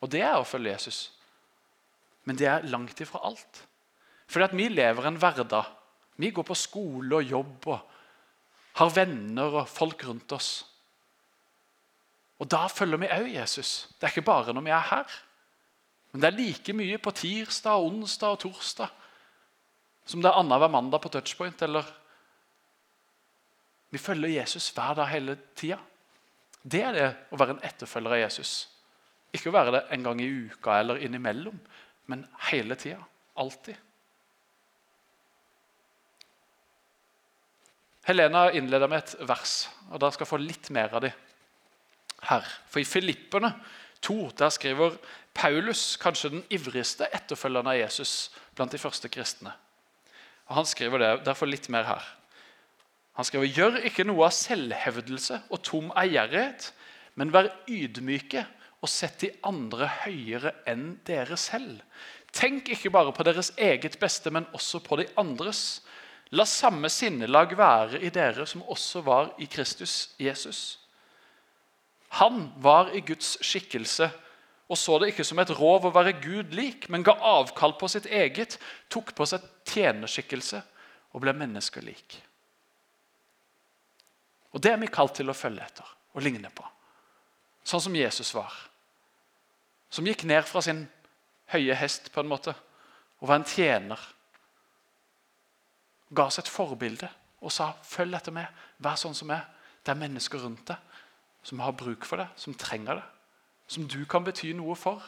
Og 0.00 0.10
det 0.12 0.22
er 0.24 0.38
å 0.38 0.46
følge 0.48 0.72
Jesus. 0.72 1.00
Men 2.24 2.38
det 2.40 2.48
er 2.48 2.66
langt 2.68 3.00
ifra 3.00 3.22
alt. 3.28 3.64
Fordi 4.30 4.46
at 4.46 4.56
vi 4.56 4.68
lever 4.70 5.08
en 5.08 5.18
hverdag. 5.20 5.72
Vi 6.20 6.30
går 6.34 6.46
på 6.46 6.56
skole 6.56 7.20
og 7.20 7.32
jobb 7.32 7.70
og 7.72 7.80
har 8.80 8.92
venner 8.94 9.60
og 9.62 9.68
folk 9.68 10.04
rundt 10.08 10.32
oss. 10.36 10.50
Og 12.40 12.48
Da 12.48 12.66
følger 12.72 13.00
vi 13.02 13.10
òg 13.12 13.26
Jesus. 13.34 13.88
Det 13.98 14.06
er 14.06 14.14
ikke 14.14 14.30
bare 14.30 14.54
når 14.56 14.64
vi 14.64 14.72
er 14.72 14.86
her. 14.92 15.18
Men 16.12 16.22
det 16.22 16.28
er 16.28 16.38
like 16.38 16.72
mye 16.72 16.98
på 16.98 17.12
tirsdag, 17.14 17.84
onsdag 17.84 18.36
og 18.36 18.42
torsdag 18.46 18.96
som 20.10 20.22
det 20.22 20.30
er 20.30 20.40
annenhver 20.40 20.70
mandag 20.72 21.02
på 21.02 21.12
touchpoint. 21.12 21.62
eller 21.62 21.84
Vi 23.90 23.98
følger 23.98 24.40
Jesus 24.40 24.70
hver 24.70 24.94
dag 24.94 25.08
hele 25.08 25.38
tida. 25.56 25.78
Det 26.62 26.82
er 26.84 26.96
det 26.96 27.06
å 27.32 27.38
være 27.40 27.56
en 27.56 27.64
etterfølger 27.64 28.16
av 28.16 28.22
Jesus. 28.24 28.54
Ikke 29.32 29.48
å 29.50 29.54
være 29.54 29.76
det 29.76 29.84
en 29.94 30.04
gang 30.04 30.20
i 30.20 30.28
uka 30.50 30.80
eller 30.80 31.00
innimellom, 31.04 31.56
men 32.10 32.26
hele 32.50 32.76
tida. 32.76 33.00
Alltid. 33.40 33.78
Helena 38.10 38.48
innleda 38.56 38.88
med 38.90 39.04
et 39.04 39.28
vers, 39.28 39.68
og 39.90 40.00
dere 40.02 40.16
skal 40.16 40.28
få 40.28 40.40
litt 40.40 40.70
mer 40.74 40.92
av 40.96 41.04
det 41.04 41.12
her. 42.26 42.46
For 42.68 42.82
i 42.82 42.88
Filippene 42.88 43.52
2 44.04 44.16
der 44.40 44.52
skriver 44.52 44.96
Paulus 45.36 45.94
kanskje 46.00 46.32
den 46.34 46.46
ivrigste 46.52 47.08
etterfølgeren 47.14 47.70
av 47.70 47.78
Jesus 47.78 48.14
blant 48.56 48.72
de 48.74 48.80
første 48.82 49.08
kristne. 49.12 49.52
Og 50.48 50.56
Han 50.58 50.66
skriver 50.66 50.98
det, 50.98 51.10
derfor 51.28 51.46
litt 51.46 51.68
mer 51.70 51.86
her. 51.86 52.08
Han 53.18 53.26
skriver 53.26 53.52
gjør 53.52 53.78
ikke 53.90 54.06
noe 54.06 54.28
av 54.28 54.34
selvhevdelse 54.36 55.42
og 55.50 55.62
tom 55.66 55.90
eierighet, 55.98 56.70
men 57.18 57.32
vær 57.34 57.50
ydmyke 57.68 58.44
og 58.80 58.88
sett 58.88 59.20
de 59.24 59.32
andre 59.44 59.88
høyere 60.04 60.54
enn 60.70 60.94
dere 61.06 61.36
selv. 61.40 61.82
Tenk 62.32 62.70
ikke 62.70 62.92
bare 62.94 63.12
på 63.12 63.26
deres 63.26 63.50
eget 63.58 63.98
beste, 64.00 64.30
men 64.30 64.46
også 64.54 64.80
på 64.86 65.00
de 65.00 65.08
andres. 65.20 65.82
La 66.30 66.46
samme 66.46 66.88
sinnelag 66.88 67.56
være 67.58 68.00
i 68.06 68.12
dere 68.14 68.46
som 68.46 68.62
også 68.62 69.02
var 69.04 69.32
i 69.42 69.50
Kristus 69.50 70.14
Jesus. 70.20 70.78
Han 72.20 72.48
var 72.62 72.94
i 72.94 73.02
Guds 73.06 73.36
skikkelse 73.44 74.10
og 74.70 74.78
så 74.78 75.00
det 75.02 75.10
ikke 75.10 75.26
som 75.26 75.40
et 75.42 75.50
rov 75.58 75.88
å 75.88 75.90
være 75.94 76.14
Gud 76.22 76.52
lik, 76.54 76.86
men 76.88 77.02
ga 77.02 77.16
avkall 77.26 77.74
på 77.78 77.88
sitt 77.90 78.06
eget, 78.06 78.54
tok 78.86 79.10
på 79.18 79.26
seg 79.26 79.42
tjenerskikkelse 79.66 80.60
og 81.10 81.24
ble 81.24 81.34
menneskelik. 81.34 82.20
Og 84.52 84.62
Det 84.62 84.72
er 84.72 84.80
vi 84.80 84.90
kalt 84.90 85.14
til 85.14 85.30
å 85.30 85.36
følge 85.36 85.62
etter 85.64 85.86
og 86.14 86.22
ligne 86.22 86.50
på. 86.50 86.64
Sånn 87.64 87.82
som 87.84 87.94
Jesus 87.94 88.32
var. 88.34 88.52
Som 89.90 90.06
gikk 90.06 90.24
ned 90.24 90.46
fra 90.48 90.62
sin 90.64 90.86
høye 91.52 91.74
hest 91.74 92.10
på 92.14 92.22
en 92.22 92.30
måte 92.30 92.54
og 93.20 93.28
var 93.28 93.40
en 93.40 93.46
tjener. 93.46 94.00
Ga 96.10 96.26
oss 96.26 96.40
et 96.40 96.48
forbilde 96.50 97.08
og 97.40 97.52
sa 97.52 97.74
'følg 97.82 98.16
etter 98.16 98.32
meg', 98.32 98.52
vær 98.78 98.96
sånn 98.96 99.14
som 99.14 99.28
meg. 99.28 99.40
Det 99.84 99.92
er 99.92 100.00
mennesker 100.00 100.38
rundt 100.38 100.66
deg 100.66 100.76
som 101.42 101.60
har 101.60 101.72
bruk 101.72 102.04
for 102.04 102.16
det, 102.16 102.28
som 102.36 102.54
trenger 102.54 102.94
det. 102.94 103.04
Som 103.66 103.88
du 103.88 104.04
kan 104.04 104.24
bety 104.24 104.52
noe 104.52 104.76
for. 104.76 105.02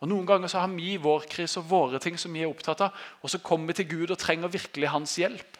Og 0.00 0.08
Noen 0.08 0.26
ganger 0.26 0.48
så 0.48 0.62
har 0.62 0.68
vi 0.72 0.96
vår 0.96 1.26
krise 1.28 1.60
og 1.60 1.68
våre 1.70 2.00
ting 2.00 2.16
som 2.18 2.32
vi 2.32 2.40
er 2.40 2.48
opptatt 2.48 2.80
av, 2.80 2.96
og 3.22 3.30
så 3.30 3.38
kommer 3.38 3.66
vi 3.66 3.72
til 3.72 3.88
Gud 3.88 4.10
og 4.10 4.18
trenger 4.18 4.48
virkelig 4.48 4.88
hans 4.88 5.16
hjelp. 5.20 5.58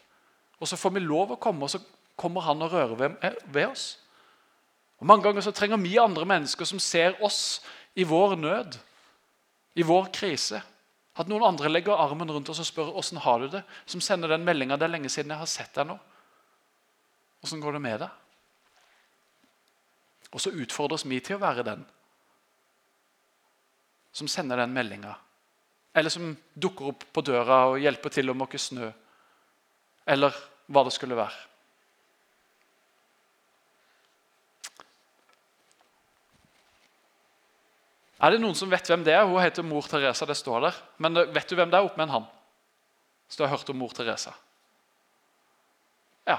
Og 0.61 0.69
så 0.69 0.77
får 0.77 0.95
vi 0.97 1.01
lov 1.01 1.35
å 1.35 1.40
komme, 1.40 1.62
og 1.62 1.71
så 1.71 1.81
kommer 2.21 2.45
han 2.45 2.63
og 2.63 2.75
rører 2.75 2.97
ved, 2.99 3.17
eh, 3.25 3.41
ved 3.49 3.73
oss. 3.73 3.89
Og 5.01 5.09
Mange 5.09 5.25
ganger 5.25 5.41
så 5.41 5.55
trenger 5.57 5.81
vi 5.81 5.97
andre 5.99 6.29
mennesker 6.29 6.69
som 6.69 6.79
ser 6.79 7.17
oss 7.25 7.63
i 7.97 8.05
vår 8.05 8.37
nød 8.37 8.77
i 9.75 9.87
vår 9.87 10.11
krise. 10.15 10.61
At 11.19 11.29
noen 11.31 11.45
andre 11.47 11.71
legger 11.71 11.99
armen 11.99 12.31
rundt 12.31 12.49
oss 12.53 12.61
og 12.63 12.69
spør 12.69 12.97
åssen 13.01 13.21
har 13.23 13.41
du 13.41 13.49
det. 13.53 13.63
Som 13.87 14.01
sender 14.01 14.29
den 14.29 14.45
meldinga 14.45 14.77
'Det 14.77 14.85
er 14.85 14.95
lenge 14.97 15.09
siden 15.09 15.31
jeg 15.31 15.39
har 15.39 15.47
sett 15.47 15.75
deg 15.75 15.87
nå'. 15.87 15.99
Åssen 17.45 17.61
går 17.61 17.73
det 17.73 17.83
med 17.83 18.01
deg? 18.01 18.11
Og 20.33 20.41
så 20.41 20.51
utfordres 20.51 21.05
vi 21.05 21.21
til 21.21 21.37
å 21.37 21.41
være 21.41 21.65
den 21.65 21.87
som 24.13 24.29
sender 24.29 24.57
den 24.57 24.73
meldinga. 24.73 25.15
Eller 25.95 26.11
som 26.11 26.37
dukker 26.55 26.89
opp 26.89 27.05
på 27.13 27.21
døra 27.21 27.67
og 27.71 27.81
hjelper 27.81 28.11
til 28.11 28.31
å 28.31 28.35
måke 28.35 28.59
snø. 28.59 28.93
Eller 30.07 30.35
hva 30.67 30.85
det 30.85 30.93
skulle 30.93 31.17
være. 31.17 31.50
Er 38.21 38.35
det 38.35 38.43
noen 38.43 38.57
som 38.57 38.69
vet 38.69 38.89
hvem 38.91 39.05
det 39.07 39.15
er? 39.17 39.25
Hun 39.25 39.41
heter 39.41 39.65
mor 39.65 39.87
Teresa. 39.89 40.27
det 40.29 40.37
står 40.37 40.67
der. 40.67 40.79
Men 41.01 41.17
eh, 41.17 41.31
vet 41.33 41.49
du 41.49 41.57
hvem 41.57 41.71
det 41.73 41.79
er 41.79 41.89
opp 41.89 41.97
med 41.97 42.09
en 42.09 42.17
han? 42.19 42.29
Hvis 43.27 43.39
du 43.39 43.45
har 43.47 43.55
hørt 43.55 43.71
om 43.73 43.79
mor 43.81 43.95
Teresa? 43.97 44.35
Ja. 46.29 46.37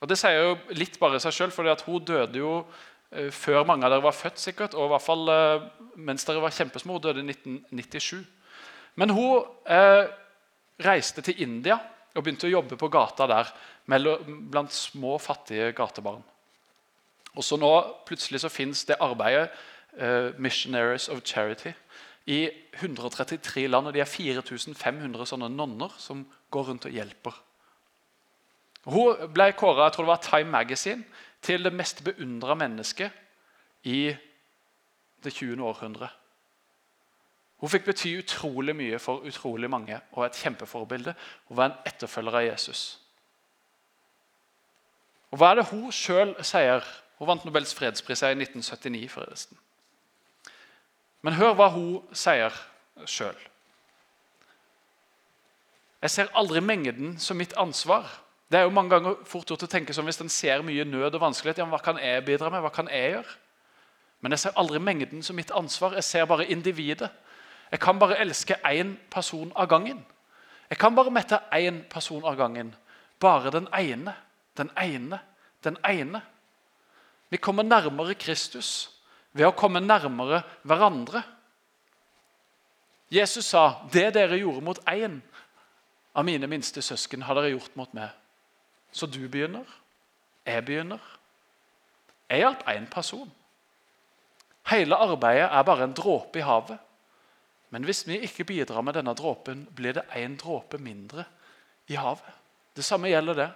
Og 0.00 0.08
Det 0.08 0.18
sier 0.20 0.38
jo 0.38 0.54
litt 0.78 1.00
bare 1.00 1.18
seg 1.20 1.34
sjøl, 1.34 1.52
for 1.52 1.66
hun 1.66 2.04
døde 2.04 2.38
jo 2.38 2.52
eh, 3.10 3.30
før 3.34 3.66
mange 3.66 3.86
av 3.86 3.94
dere 3.94 4.06
var 4.06 4.14
født. 4.14 4.38
sikkert, 4.38 4.74
Og 4.74 4.86
i 4.86 4.92
hvert 4.94 5.06
fall 5.06 5.28
eh, 5.34 5.68
mens 5.96 6.24
dere 6.24 6.44
var 6.44 6.54
kjempesmå. 6.54 6.92
Hun 6.94 7.02
døde 7.02 7.24
i 7.24 7.30
1997. 7.34 8.22
Men 8.94 9.10
hun 9.10 9.42
eh, 9.66 10.06
reiste 10.78 11.22
til 11.26 11.42
India 11.42 11.80
og 12.14 12.22
begynte 12.22 12.46
å 12.46 12.54
jobbe 12.54 12.78
på 12.78 12.90
gata 12.90 13.26
der 13.30 13.50
blant 13.86 14.72
små, 14.72 15.18
fattige 15.18 15.72
gatebarn. 15.74 16.22
Og 17.34 17.46
så 17.46 17.58
nå 17.58 17.70
plutselig 18.06 18.42
så 18.42 18.50
fins 18.50 18.84
det 18.86 18.98
arbeidet 19.02 19.50
Missionaries 20.38 21.08
of 21.08 21.22
Charity 21.24 21.72
i 22.26 22.50
133 22.78 23.66
land. 23.66 23.86
og 23.86 23.94
De 23.94 24.00
er 24.00 24.08
4500 24.08 25.26
sånne 25.26 25.48
nonner 25.50 25.94
som 25.98 26.24
går 26.50 26.68
rundt 26.68 26.86
og 26.86 26.94
hjelper. 26.94 27.34
Hun 28.88 29.28
ble 29.34 29.50
kåra 29.52 29.88
jeg 29.88 29.96
tror 29.96 30.06
det 30.06 30.12
var 30.14 30.24
Time 30.24 30.50
Magazine, 30.50 31.04
til 31.42 31.64
det 31.64 31.72
mest 31.72 32.04
beundra 32.04 32.54
mennesket 32.54 33.10
i 33.88 34.14
det 35.24 35.32
20. 35.32 35.62
århundre. 35.64 36.08
Hun 37.60 37.68
fikk 37.68 37.84
bety 37.84 38.14
utrolig 38.18 38.74
mye 38.76 38.98
for 38.98 39.24
utrolig 39.28 39.68
mange 39.70 39.98
og 40.12 40.24
et 40.24 40.36
kjempeforbilde. 40.40 41.14
Hun 41.48 41.56
var 41.56 41.70
en 41.70 41.80
etterfølger 41.88 42.38
av 42.38 42.46
Jesus. 42.46 43.00
Og 45.30 45.38
Hva 45.38 45.50
er 45.50 45.60
det 45.60 45.68
hun 45.70 45.90
sjøl 45.92 46.34
sier? 46.44 46.84
Hun 47.18 47.28
vant 47.28 47.44
Nobels 47.44 47.74
fredspris 47.76 48.22
i 48.22 48.32
1979. 48.32 49.10
forresten. 49.12 49.58
Men 51.22 51.36
hør 51.36 51.54
hva 51.56 51.68
hun 51.74 52.16
sier 52.16 52.54
sjøl. 53.08 53.36
Jeg 56.00 56.10
ser 56.14 56.32
aldri 56.36 56.62
mengden 56.64 57.18
som 57.20 57.36
mitt 57.36 57.52
ansvar. 57.60 58.08
Det 58.50 58.58
er 58.58 58.64
jo 58.66 58.72
mange 58.74 58.94
ganger 58.94 59.18
fort 59.28 59.50
gjort 59.50 59.66
å 59.66 59.70
tenke 59.70 59.94
som 59.94 60.08
Hvis 60.08 60.20
en 60.24 60.32
ser 60.32 60.64
mye 60.66 60.84
nød 60.84 61.14
og 61.14 61.22
vanskelighet, 61.22 61.60
ja, 61.60 61.68
hva 61.68 61.78
kan 61.84 62.00
jeg 62.00 62.24
bidra 62.24 62.50
med? 62.50 62.64
Hva 62.64 62.72
kan 62.72 62.88
jeg 62.88 63.12
gjøre? 63.12 63.36
Men 64.20 64.32
jeg 64.32 64.42
ser 64.42 64.56
aldri 64.60 64.80
mengden 64.80 65.22
som 65.22 65.36
mitt 65.36 65.52
ansvar. 65.52 65.94
Jeg 65.96 66.04
ser 66.04 66.24
bare 66.28 66.48
individet. 66.48 67.10
Jeg 67.70 67.80
kan 67.80 67.98
bare 67.98 68.18
elske 68.20 68.56
én 68.66 68.96
person 69.10 69.52
av 69.56 69.68
gangen. 69.68 70.00
Jeg 70.70 70.78
kan 70.78 70.94
bare 70.94 71.10
mette 71.10 71.38
én 71.52 71.82
person 71.90 72.24
av 72.24 72.36
gangen. 72.36 72.74
Bare 73.20 73.50
den 73.50 73.68
ene, 73.76 74.14
den 74.56 74.70
ene, 74.76 75.20
den 75.64 75.76
ene. 75.84 76.22
Vi 77.30 77.36
kommer 77.36 77.62
nærmere 77.62 78.14
Kristus 78.14 78.90
ved 79.32 79.46
å 79.46 79.54
komme 79.56 79.80
nærmere 79.80 80.42
hverandre. 80.62 81.22
Jesus 83.10 83.46
sa, 83.46 83.86
'Det 83.92 84.14
dere 84.14 84.38
gjorde 84.38 84.64
mot 84.64 84.78
én 84.86 85.20
av 86.14 86.24
mine 86.24 86.46
minste 86.46 86.82
søsken, 86.82 87.22
har 87.22 87.34
dere 87.34 87.50
gjort 87.50 87.76
mot 87.76 87.94
meg.' 87.94 88.10
Så 88.92 89.06
du 89.06 89.28
begynner. 89.28 89.64
Jeg 90.46 90.64
begynner. 90.64 90.98
Jeg 92.30 92.38
hjalp 92.38 92.62
én 92.68 92.86
person. 92.90 93.30
Hele 94.66 94.96
arbeidet 94.96 95.50
er 95.50 95.62
bare 95.62 95.84
en 95.84 95.94
dråpe 95.94 96.38
i 96.38 96.42
havet. 96.42 96.78
Men 97.70 97.84
hvis 97.84 98.06
vi 98.06 98.18
ikke 98.18 98.44
bidrar 98.44 98.82
med 98.82 98.94
denne 98.94 99.14
dråpen, 99.14 99.68
blir 99.76 99.92
det 99.92 100.08
én 100.18 100.36
dråpe 100.36 100.78
mindre 100.78 101.24
i 101.88 101.94
havet. 101.94 102.34
Det 102.76 102.84
samme 102.84 103.08
gjelder 103.08 103.34
det. 103.34 103.50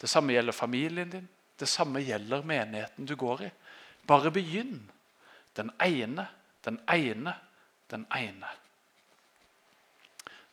Det 0.00 0.08
samme 0.08 0.32
gjelder 0.32 0.52
familien 0.52 1.10
din. 1.10 1.28
Det 1.60 1.68
samme 1.68 2.00
gjelder 2.04 2.42
menigheten 2.42 3.06
du 3.06 3.16
går 3.16 3.42
i. 3.42 3.50
Bare 4.06 4.30
begynn. 4.30 4.90
Den 5.56 5.70
ene, 5.82 6.28
den 6.64 6.80
ene, 6.92 7.34
den 7.90 8.06
ene. 8.16 8.52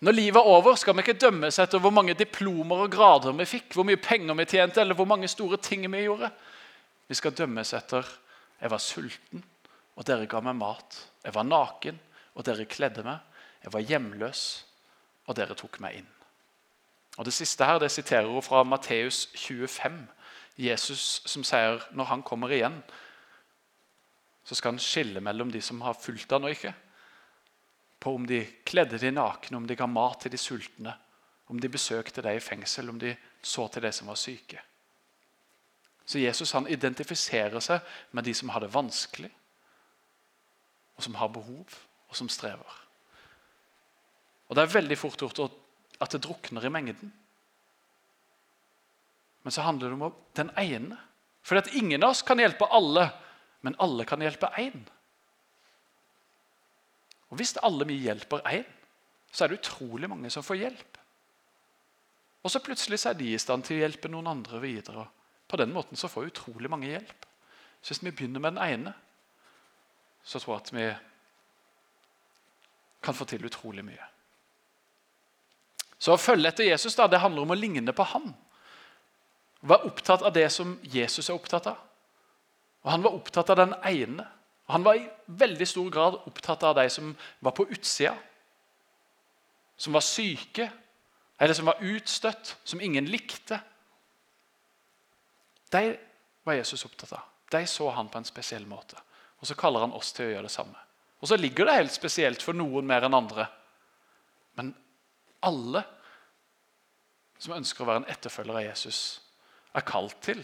Når 0.04 0.12
livet 0.12 0.36
er 0.40 0.50
over, 0.52 0.76
skal 0.76 0.96
vi 0.98 1.04
ikke 1.06 1.20
dømmes 1.20 1.60
etter 1.64 1.80
hvor 1.80 1.94
mange 1.96 2.16
diplomer 2.20 2.84
og 2.86 2.92
grader 2.92 3.36
vi 3.38 3.46
fikk, 3.48 3.70
hvor 3.76 3.88
mye 3.88 4.00
penger 4.04 4.36
vi 4.36 4.46
tjente, 4.52 4.82
eller 4.82 4.98
hvor 5.00 5.08
mange 5.08 5.30
store 5.32 5.58
ting 5.64 5.86
vi 5.92 6.04
gjorde. 6.04 6.28
Vi 7.08 7.16
skal 7.16 7.36
dømmes 7.36 7.72
etter 7.74 8.08
jeg 8.64 8.72
var 8.72 8.80
sulten, 8.84 9.44
og 9.96 10.08
dere 10.08 10.28
ga 10.28 10.40
meg 10.44 10.56
mat. 10.56 10.98
Jeg 11.24 11.36
var 11.36 11.48
naken, 11.48 12.00
og 12.36 12.46
dere 12.48 12.68
kledde 12.68 13.04
meg. 13.04 13.20
Jeg 13.64 13.74
var 13.74 13.88
hjemløs, 13.88 14.44
og 15.28 15.36
dere 15.40 15.56
tok 15.56 15.80
meg 15.84 16.02
inn. 16.02 16.12
Og 17.18 17.26
Det 17.26 17.34
siste 17.34 17.66
her, 17.66 17.80
det 17.80 17.92
siterer 17.92 18.28
hun 18.28 18.44
fra 18.44 18.64
Matteus 18.64 19.30
25. 19.36 20.08
Jesus 20.58 21.22
som 21.26 21.44
sier 21.44 21.84
når 21.92 22.10
han 22.10 22.24
kommer 22.24 22.52
igjen, 22.52 22.82
så 24.44 24.56
skal 24.56 24.74
han 24.74 24.84
skille 24.84 25.22
mellom 25.24 25.52
de 25.52 25.62
som 25.64 25.82
har 25.82 25.96
fulgt 25.96 26.32
han 26.32 26.44
og 26.44 26.56
ikke. 26.56 26.74
På 28.04 28.16
om 28.18 28.28
de 28.28 28.42
kledde 28.68 29.00
de 29.00 29.14
nakne, 29.16 29.58
om 29.58 29.68
de 29.68 29.78
ga 29.80 29.88
mat 29.88 30.20
til 30.24 30.34
de 30.34 30.40
sultne, 30.42 30.96
om 31.48 31.60
de 31.60 31.72
besøkte 31.72 32.24
deg 32.24 32.38
i 32.38 32.44
fengsel, 32.44 32.92
om 32.92 33.00
de 33.00 33.16
så 33.42 33.68
til 33.72 33.86
de 33.86 33.92
som 33.96 34.12
var 34.12 34.20
syke. 34.20 34.60
Så 36.06 36.20
Jesus 36.20 36.52
han 36.52 36.68
identifiserer 36.68 37.64
seg 37.64 37.80
med 38.12 38.28
de 38.28 38.34
som 38.36 38.52
har 38.52 38.64
det 38.64 38.74
vanskelig, 38.74 39.32
og 40.98 41.06
som 41.06 41.16
har 41.16 41.32
behov, 41.32 41.78
og 42.10 42.18
som 42.18 42.30
strever. 42.30 42.80
Og 44.50 44.56
Det 44.56 44.64
er 44.64 44.76
veldig 44.76 44.98
fort 45.00 45.22
gjort 45.24 45.40
at 46.04 46.12
det 46.12 46.22
drukner 46.22 46.66
i 46.66 46.70
mengden. 46.70 47.14
Men 49.44 49.52
så 49.52 49.64
handler 49.66 49.90
det 49.90 49.98
om 49.98 50.14
den 50.36 50.52
ene. 50.60 50.98
For 51.44 51.60
ingen 51.76 52.04
av 52.04 52.14
oss 52.14 52.22
kan 52.22 52.40
hjelpe 52.40 52.68
alle 52.72 53.10
men 53.64 53.78
alle 53.80 54.06
kan 54.06 54.22
hjelpe 54.22 54.52
én. 54.60 54.84
Og 57.32 57.40
Hvis 57.40 57.56
alle 57.64 57.88
vi 57.90 57.98
hjelper 58.04 58.44
én, 58.46 58.68
så 59.32 59.44
er 59.44 59.50
det 59.50 59.64
utrolig 59.64 60.10
mange 60.10 60.30
som 60.30 60.44
får 60.46 60.60
hjelp. 60.60 60.98
Og 62.44 62.52
så 62.52 62.60
plutselig 62.60 63.00
så 63.00 63.10
er 63.10 63.18
de 63.18 63.32
i 63.34 63.40
stand 63.40 63.64
til 63.66 63.80
å 63.80 63.86
hjelpe 63.86 64.12
noen 64.12 64.28
andre 64.28 64.60
videre. 64.62 65.08
På 65.48 65.58
den 65.58 65.74
måten 65.74 65.98
så 65.98 66.12
får 66.12 66.30
utrolig 66.30 66.70
mange 66.70 66.92
hjelp. 66.92 67.26
Så 67.82 67.94
hvis 67.94 68.04
vi 68.04 68.12
begynner 68.12 68.44
med 68.44 68.54
den 68.54 68.64
ene, 68.64 68.94
så 70.24 70.40
tror 70.40 70.56
jeg 70.56 70.62
at 70.62 70.74
vi 70.74 70.88
kan 73.04 73.16
få 73.16 73.26
til 73.26 73.46
utrolig 73.46 73.84
mye. 73.86 74.10
Så 76.00 76.14
å 76.14 76.20
følge 76.20 76.52
etter 76.52 76.68
Jesus 76.68 76.96
da, 77.00 77.08
det 77.08 77.22
handler 77.24 77.46
om 77.46 77.56
å 77.56 77.58
ligne 77.58 77.96
på 77.96 78.06
ham. 78.12 78.30
Være 79.64 79.88
opptatt 79.88 80.24
av 80.28 80.34
det 80.36 80.50
som 80.52 80.76
Jesus 80.84 81.30
er 81.30 81.38
opptatt 81.40 81.70
av. 81.72 81.80
Og 82.84 82.92
Han 82.92 83.04
var 83.04 83.16
opptatt 83.16 83.50
av 83.50 83.60
den 83.60 83.76
ene. 83.88 84.26
Og 84.68 84.76
Han 84.76 84.86
var 84.86 85.00
i 85.00 85.10
veldig 85.26 85.68
stor 85.68 85.90
grad 85.92 86.20
opptatt 86.28 86.64
av 86.64 86.76
de 86.76 86.88
som 86.92 87.16
var 87.40 87.56
på 87.56 87.68
utsida. 87.72 88.16
Som 89.78 89.96
var 89.96 90.06
syke, 90.06 90.70
eller 91.40 91.54
som 91.58 91.68
var 91.68 91.82
utstøtt, 91.82 92.56
som 92.64 92.82
ingen 92.82 93.08
likte. 93.10 93.60
De 95.74 95.98
var 96.44 96.60
Jesus 96.60 96.86
opptatt 96.86 97.16
av. 97.18 97.26
De 97.52 97.66
så 97.68 97.90
han 97.92 98.10
på 98.10 98.20
en 98.20 98.28
spesiell 98.28 98.66
måte. 98.70 99.00
Og 99.42 99.48
så 99.48 99.58
kaller 99.60 99.84
han 99.84 99.96
oss 99.96 100.14
til 100.16 100.28
å 100.28 100.36
gjøre 100.36 100.48
det 100.48 100.54
samme. 100.54 100.80
Og 101.24 101.28
så 101.28 101.38
ligger 101.40 101.68
det 101.68 101.80
helt 101.80 101.96
spesielt 101.96 102.44
for 102.44 102.56
noen 102.56 102.88
mer 102.88 103.06
enn 103.08 103.16
andre. 103.16 103.48
Men 104.60 104.74
alle 105.44 105.84
som 107.44 107.56
ønsker 107.58 107.84
å 107.84 107.88
være 107.90 108.04
en 108.04 108.12
etterfølger 108.12 108.60
av 108.60 108.66
Jesus, 108.66 109.00
er 109.76 109.88
kalt 109.88 110.20
til 110.24 110.40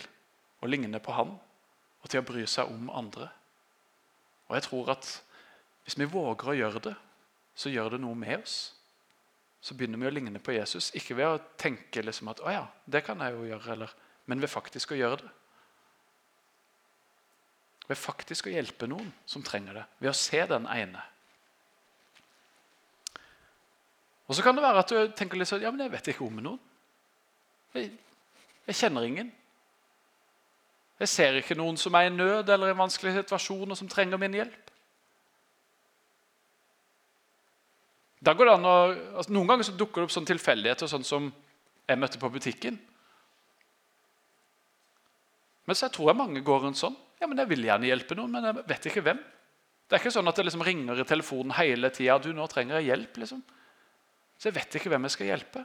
å 0.59 0.67
ligne 0.67 0.99
på 1.03 1.13
han 1.15 1.35
og 1.99 2.09
til 2.09 2.21
å 2.21 2.27
bry 2.27 2.45
seg 2.47 2.71
om 2.71 2.89
andre. 2.95 3.29
Og 4.49 4.57
jeg 4.57 4.65
tror 4.65 4.91
at 4.95 5.09
hvis 5.83 5.97
vi 5.99 6.09
våger 6.09 6.51
å 6.51 6.57
gjøre 6.57 6.83
det, 6.89 6.95
så 7.55 7.71
gjør 7.71 7.95
det 7.95 8.01
noe 8.03 8.17
med 8.17 8.43
oss. 8.43 8.57
Så 9.61 9.75
begynner 9.75 9.99
vi 9.99 10.07
å 10.07 10.13
ligne 10.13 10.39
på 10.39 10.55
Jesus, 10.55 10.91
ikke 10.95 11.17
ved 11.19 11.27
å 11.27 11.41
tenke 11.59 12.03
liksom 12.05 12.31
at 12.31 12.39
å 12.45 12.53
ja, 12.53 12.63
det 12.87 13.03
kan 13.03 13.19
jeg 13.19 13.35
jo 13.35 13.47
gjøre, 13.49 13.73
eller, 13.75 13.95
men 14.31 14.39
ved 14.39 14.51
faktisk 14.51 14.93
å 14.95 14.99
gjøre 14.99 15.19
det. 15.25 15.31
Ved 17.89 17.99
faktisk 17.99 18.47
å 18.47 18.53
hjelpe 18.53 18.87
noen 18.87 19.09
som 19.27 19.43
trenger 19.43 19.81
det, 19.81 19.85
ved 19.99 20.13
å 20.13 20.17
se 20.17 20.39
den 20.47 20.69
ene. 20.71 21.01
Og 24.29 24.37
Så 24.37 24.45
kan 24.45 24.55
det 24.55 24.63
være 24.63 24.85
at 24.85 24.93
du 24.93 25.13
tenker 25.17 25.41
litt 25.41 25.49
sånn 25.49 25.63
Ja, 25.65 25.71
men 25.73 25.81
jeg 25.81 25.91
vet 25.95 26.11
ikke 26.11 26.27
om 26.27 26.37
noen. 26.37 26.59
Jeg, 27.73 27.89
jeg 28.69 28.77
kjenner 28.77 29.07
ingen. 29.07 29.31
Jeg 30.99 31.11
ser 31.11 31.37
ikke 31.39 31.55
noen 31.55 31.77
som 31.79 31.95
er 31.95 32.09
i 32.09 32.13
nød 32.13 32.49
eller 32.51 32.69
i 32.69 32.75
en 32.75 32.81
vanskelig 32.81 33.15
situasjon 33.21 33.71
og 33.71 33.77
som 33.79 33.87
trenger 33.91 34.19
min 34.19 34.35
hjelp. 34.35 34.71
Da 38.19 38.33
går 38.35 38.49
det 38.49 38.55
an 38.57 38.67
å, 38.67 38.77
altså 39.21 39.31
Noen 39.31 39.47
ganger 39.47 39.69
så 39.69 39.75
dukker 39.79 40.01
det 40.01 40.09
opp 40.09 40.15
sånn 40.17 40.27
tilfeldigheter, 40.27 40.91
sånn 40.91 41.07
som 41.07 41.29
jeg 41.87 41.99
møtte 41.99 42.19
på 42.19 42.31
butikken. 42.33 42.75
Men 45.63 45.77
så 45.77 45.87
jeg 45.87 45.95
tror 45.95 46.11
jeg 46.11 46.19
mange 46.19 46.43
går 46.43 46.65
rundt 46.65 46.81
sånn. 46.81 46.97
Ja, 47.21 47.27
men 47.27 47.39
Jeg 47.39 47.51
vil 47.51 47.67
gjerne 47.67 47.87
hjelpe 47.87 48.15
noen, 48.17 48.31
men 48.31 48.47
jeg 48.47 48.67
vet 48.67 48.87
ikke 48.89 49.03
hvem. 49.05 49.19
Det 49.87 49.95
er 49.95 50.01
ikke 50.03 50.13
sånn 50.13 50.27
at 50.29 50.37
det 50.37 50.45
liksom 50.45 50.63
ringer 50.65 50.99
i 50.99 51.07
telefonen 51.07 51.55
hele 51.57 51.89
tida. 51.95 52.19
Du, 52.21 52.29
nå 52.35 52.45
trenger 52.51 52.79
jeg 52.79 52.91
hjelp, 52.91 53.19
liksom. 53.23 53.41
Så 54.39 54.49
jeg 54.49 54.55
vet 54.55 54.75
ikke 54.79 54.91
hvem 54.91 55.07
jeg 55.07 55.15
skal 55.15 55.29
hjelpe. 55.31 55.63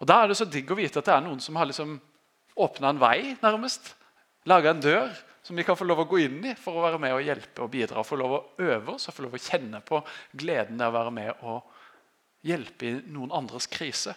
Og 0.00 0.06
Da 0.08 0.22
er 0.22 0.30
det 0.30 0.38
så 0.38 0.46
digg 0.48 0.70
å 0.70 0.78
vite 0.78 1.00
at 1.00 1.08
det 1.08 1.14
er 1.14 1.24
noen 1.24 1.42
som 1.42 1.56
har 1.58 1.68
liksom 1.68 1.98
åpna 2.56 2.90
en 2.92 3.00
vei, 3.00 3.36
nærmest. 3.42 3.94
Laga 4.48 4.72
en 4.72 4.82
dør 4.82 5.12
som 5.46 5.56
vi 5.58 5.64
kan 5.66 5.76
få 5.78 5.86
lov 5.86 6.02
å 6.02 6.08
gå 6.10 6.20
inn 6.24 6.40
i 6.50 6.54
for 6.58 6.78
å 6.78 6.84
være 6.84 6.98
med 7.02 7.14
og 7.14 7.22
hjelpe 7.22 7.62
og 7.62 7.70
bidra. 7.70 8.04
Få 8.06 8.18
lov 8.18 8.32
å 8.34 8.44
øve 8.66 8.96
oss 8.96 9.08
og 9.08 9.14
få 9.14 9.26
lov 9.26 9.36
å 9.36 9.42
kjenne 9.42 9.82
på 9.86 10.00
gleden 10.34 10.80
av 10.82 10.90
å 10.90 10.98
være 10.98 11.12
med 11.14 11.44
og 11.46 12.46
hjelpe 12.46 12.88
i 12.88 12.96
noen 13.14 13.34
andres 13.34 13.68
krise. 13.70 14.14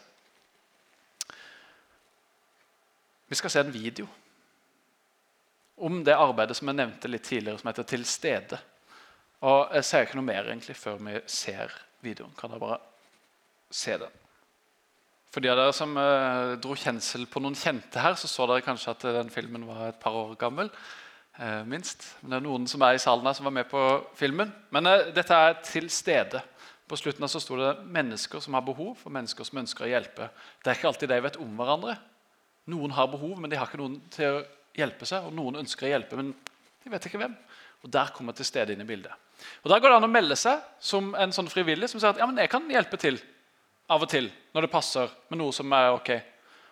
Vi 3.30 3.38
skal 3.38 3.54
se 3.54 3.62
en 3.62 3.74
video 3.74 4.08
om 5.80 6.02
det 6.04 6.18
arbeidet 6.18 6.58
som 6.58 6.68
jeg 6.72 6.80
nevnte 6.80 7.12
litt 7.12 7.24
tidligere, 7.24 7.60
som 7.60 7.70
heter 7.70 7.84
'Til 7.84 8.06
stede'. 8.06 8.60
Og 9.42 9.70
Jeg 9.74 9.86
sier 9.86 10.02
ikke 10.02 10.16
noe 10.16 10.26
mer 10.26 10.44
egentlig 10.44 10.76
før 10.76 10.98
vi 10.98 11.22
ser 11.26 11.72
videoen. 12.02 12.34
Kan 12.38 12.50
dere 12.50 12.60
bare 12.60 12.80
se 13.72 13.98
den? 13.98 14.12
For 15.30 15.46
de 15.46 15.52
av 15.52 15.60
dere 15.60 15.74
som 15.78 15.92
eh, 16.02 16.56
dro 16.62 16.74
kjensel 16.78 17.28
på 17.30 17.42
noen 17.44 17.58
kjente 17.58 18.02
her, 18.02 18.16
så 18.18 18.30
så 18.30 18.48
dere 18.50 18.66
kanskje 18.66 18.96
at 18.96 19.06
den 19.20 19.30
filmen 19.34 19.68
var 19.68 19.92
et 19.92 20.00
par 20.02 20.16
år 20.18 20.34
gammel. 20.42 20.72
Eh, 21.40 21.64
minst. 21.70 22.04
Men 22.22 22.34
det 22.34 22.38
er 22.40 22.48
noen 22.48 22.66
som 22.68 22.82
er 22.84 22.98
i 22.98 23.02
salen 23.02 23.28
her 23.30 23.36
som 23.38 23.46
var 23.48 23.54
med 23.56 23.70
på 23.70 23.84
filmen. 24.18 24.50
Men 24.76 24.90
eh, 24.90 25.12
dette 25.16 25.38
er 25.38 25.60
til 25.64 25.88
stede. 25.94 26.42
På 26.90 26.98
slutten 26.98 27.30
så 27.30 27.40
sto 27.40 27.56
det 27.56 27.86
'mennesker 27.86 28.42
som 28.42 28.54
har 28.58 28.66
behov', 28.66 28.98
for 28.98 29.14
mennesker 29.14 29.46
som 29.46 29.62
ønsker 29.62 29.86
å 29.86 29.92
hjelpe. 29.92 30.30
Det 30.64 30.72
er 30.72 30.76
ikke 30.76 30.90
alltid 30.90 31.10
de 31.10 31.22
vet 31.22 31.38
om 31.38 31.56
hverandre. 31.56 31.98
Noen 32.68 32.92
har 32.92 33.08
behov, 33.08 33.40
men 33.40 33.50
de 33.50 33.56
har 33.56 33.68
ikke 33.68 33.78
noen 33.78 34.02
til 34.10 34.26
å 34.26 34.46
hjelpe 34.76 35.06
seg. 35.06 35.24
Og 35.24 35.34
noen 35.34 35.62
ønsker 35.62 35.86
å 35.86 35.94
hjelpe, 35.94 36.18
men 36.18 36.34
de 36.84 36.90
vet 36.90 37.06
ikke 37.06 37.22
hvem. 37.22 37.38
Og 37.84 37.92
Der 37.92 38.08
kommer 38.08 38.34
til 38.34 38.46
stede 38.46 38.74
inn 38.74 38.82
i 38.82 38.90
bildet. 38.90 39.14
Og 39.64 39.70
Der 39.70 39.80
går 39.80 39.90
det 39.90 39.96
an 39.96 40.10
å 40.10 40.12
melde 40.12 40.36
seg 40.36 40.60
som 40.80 41.16
en 41.16 41.32
sånn 41.32 41.48
frivillig 41.48 41.90
som 41.90 42.00
sier 42.00 42.10
at 42.10 42.18
ja, 42.18 42.26
men 42.26 42.38
jeg 42.38 42.50
kan 42.50 42.68
hjelpe 42.68 42.98
til 42.98 43.22
av 43.90 44.06
og 44.06 44.12
til 44.12 44.30
når 44.54 44.66
det 44.66 44.74
passer 44.74 45.12
med 45.30 45.42
noe 45.42 45.56
som 45.56 45.74
er 45.74 45.92
ok. 45.94 46.12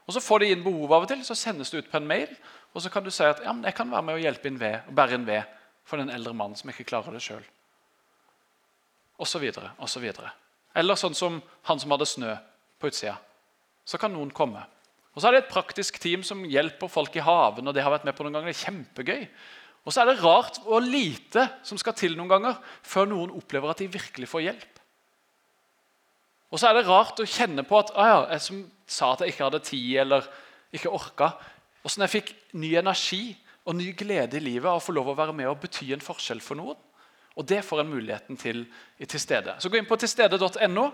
Og 0.08 0.14
Så 0.16 0.24
får 0.24 0.40
de 0.40 0.52
inn 0.54 0.64
behov 0.64 0.94
av 0.94 1.04
og 1.04 1.10
til, 1.12 1.24
så 1.26 1.36
sendes 1.36 1.70
det 1.72 1.84
ut 1.84 1.92
på 1.92 2.00
en 2.00 2.08
mail. 2.08 2.30
Og 2.74 2.82
så 2.82 2.90
kan 2.94 3.04
du 3.04 3.12
si 3.12 3.26
at 3.26 3.42
ja, 3.44 3.52
jeg 3.52 3.76
kan 3.76 3.92
være 3.92 4.06
med 4.08 4.16
og 4.16 4.24
hjelpe 4.24 4.48
inn 4.48 4.60
ved, 4.60 4.80
og 4.88 4.96
bære 4.96 5.18
inn 5.18 5.28
ved 5.28 5.44
for 5.88 6.00
den 6.00 6.12
eldre 6.14 6.34
mannen 6.34 6.56
som 6.56 6.70
ikke 6.72 6.88
klarer 6.88 7.16
det 7.16 7.24
sjøl. 7.26 7.44
Og 9.18 9.28
så 9.28 9.42
videre, 9.42 9.74
og 9.82 9.90
så 9.90 10.00
videre. 10.00 10.32
Eller 10.78 11.00
sånn 11.00 11.16
som 11.18 11.42
han 11.68 11.80
som 11.82 11.92
hadde 11.92 12.08
snø 12.08 12.36
på 12.80 12.92
utsida. 12.92 13.18
Så 13.88 14.00
kan 14.00 14.14
noen 14.14 14.32
komme. 14.36 14.62
Og 15.16 15.24
så 15.24 15.30
er 15.30 15.38
det 15.38 15.46
et 15.46 15.54
praktisk 15.54 15.98
team 16.00 16.22
som 16.24 16.44
hjelper 16.46 16.92
folk 16.92 17.16
i 17.18 17.24
haven. 17.26 17.68
og 17.68 17.74
det 17.74 17.82
har 17.84 17.92
vært 17.92 18.06
med 18.06 18.16
på 18.16 18.24
noen 18.24 18.38
ganger. 18.38 18.54
Det 18.54 18.58
er 18.60 18.66
kjempegøy. 18.68 19.24
Og 19.88 19.94
så 19.94 20.04
er 20.04 20.12
det 20.12 20.22
rart 20.22 20.60
og 20.66 20.84
lite 20.84 21.48
som 21.66 21.80
skal 21.80 21.96
til 21.98 22.18
noen 22.18 22.30
ganger 22.30 22.60
før 22.86 23.08
noen 23.10 23.32
opplever 23.34 23.72
at 23.72 23.82
de 23.82 23.88
virkelig 23.90 24.30
får 24.30 24.44
hjelp. 24.46 24.77
Og 26.52 26.60
så 26.60 26.70
er 26.70 26.78
det 26.78 26.88
rart 26.88 27.20
å 27.20 27.28
kjenne 27.28 27.66
på 27.68 27.80
at 27.80 27.92
ah 28.00 28.10
ja, 28.10 28.20
jeg 28.36 28.46
som 28.46 28.64
sa 28.88 29.12
at 29.14 29.24
jeg 29.24 29.34
ikke 29.34 29.48
hadde 29.50 29.64
tid 29.68 30.02
eller 30.06 30.28
ikke 30.76 30.92
orka 30.94 31.34
Åssen 31.88 32.04
jeg 32.04 32.12
fikk 32.18 32.32
ny 32.60 32.74
energi 32.80 33.22
og 33.68 33.78
ny 33.78 33.94
glede 33.96 34.40
i 34.40 34.44
livet 34.44 34.68
av 34.68 34.80
å 34.80 34.84
få 34.84 34.96
lov 34.96 35.14
å 35.14 35.16
være 35.16 35.36
med 35.36 35.48
og 35.48 35.62
bety 35.62 35.94
en 35.96 36.04
forskjell 36.04 36.42
for 36.44 36.60
noen. 36.60 36.76
Og 37.38 37.46
det 37.48 37.62
får 37.64 37.84
en 37.84 37.92
muligheten 37.92 38.40
til 38.40 38.64
i 39.00 39.08
Tilstede. 39.08 39.58
Så 39.62 39.72
gå 39.72 39.80
inn 39.80 39.88
på 39.88 39.96
tilstede.no 40.00 40.86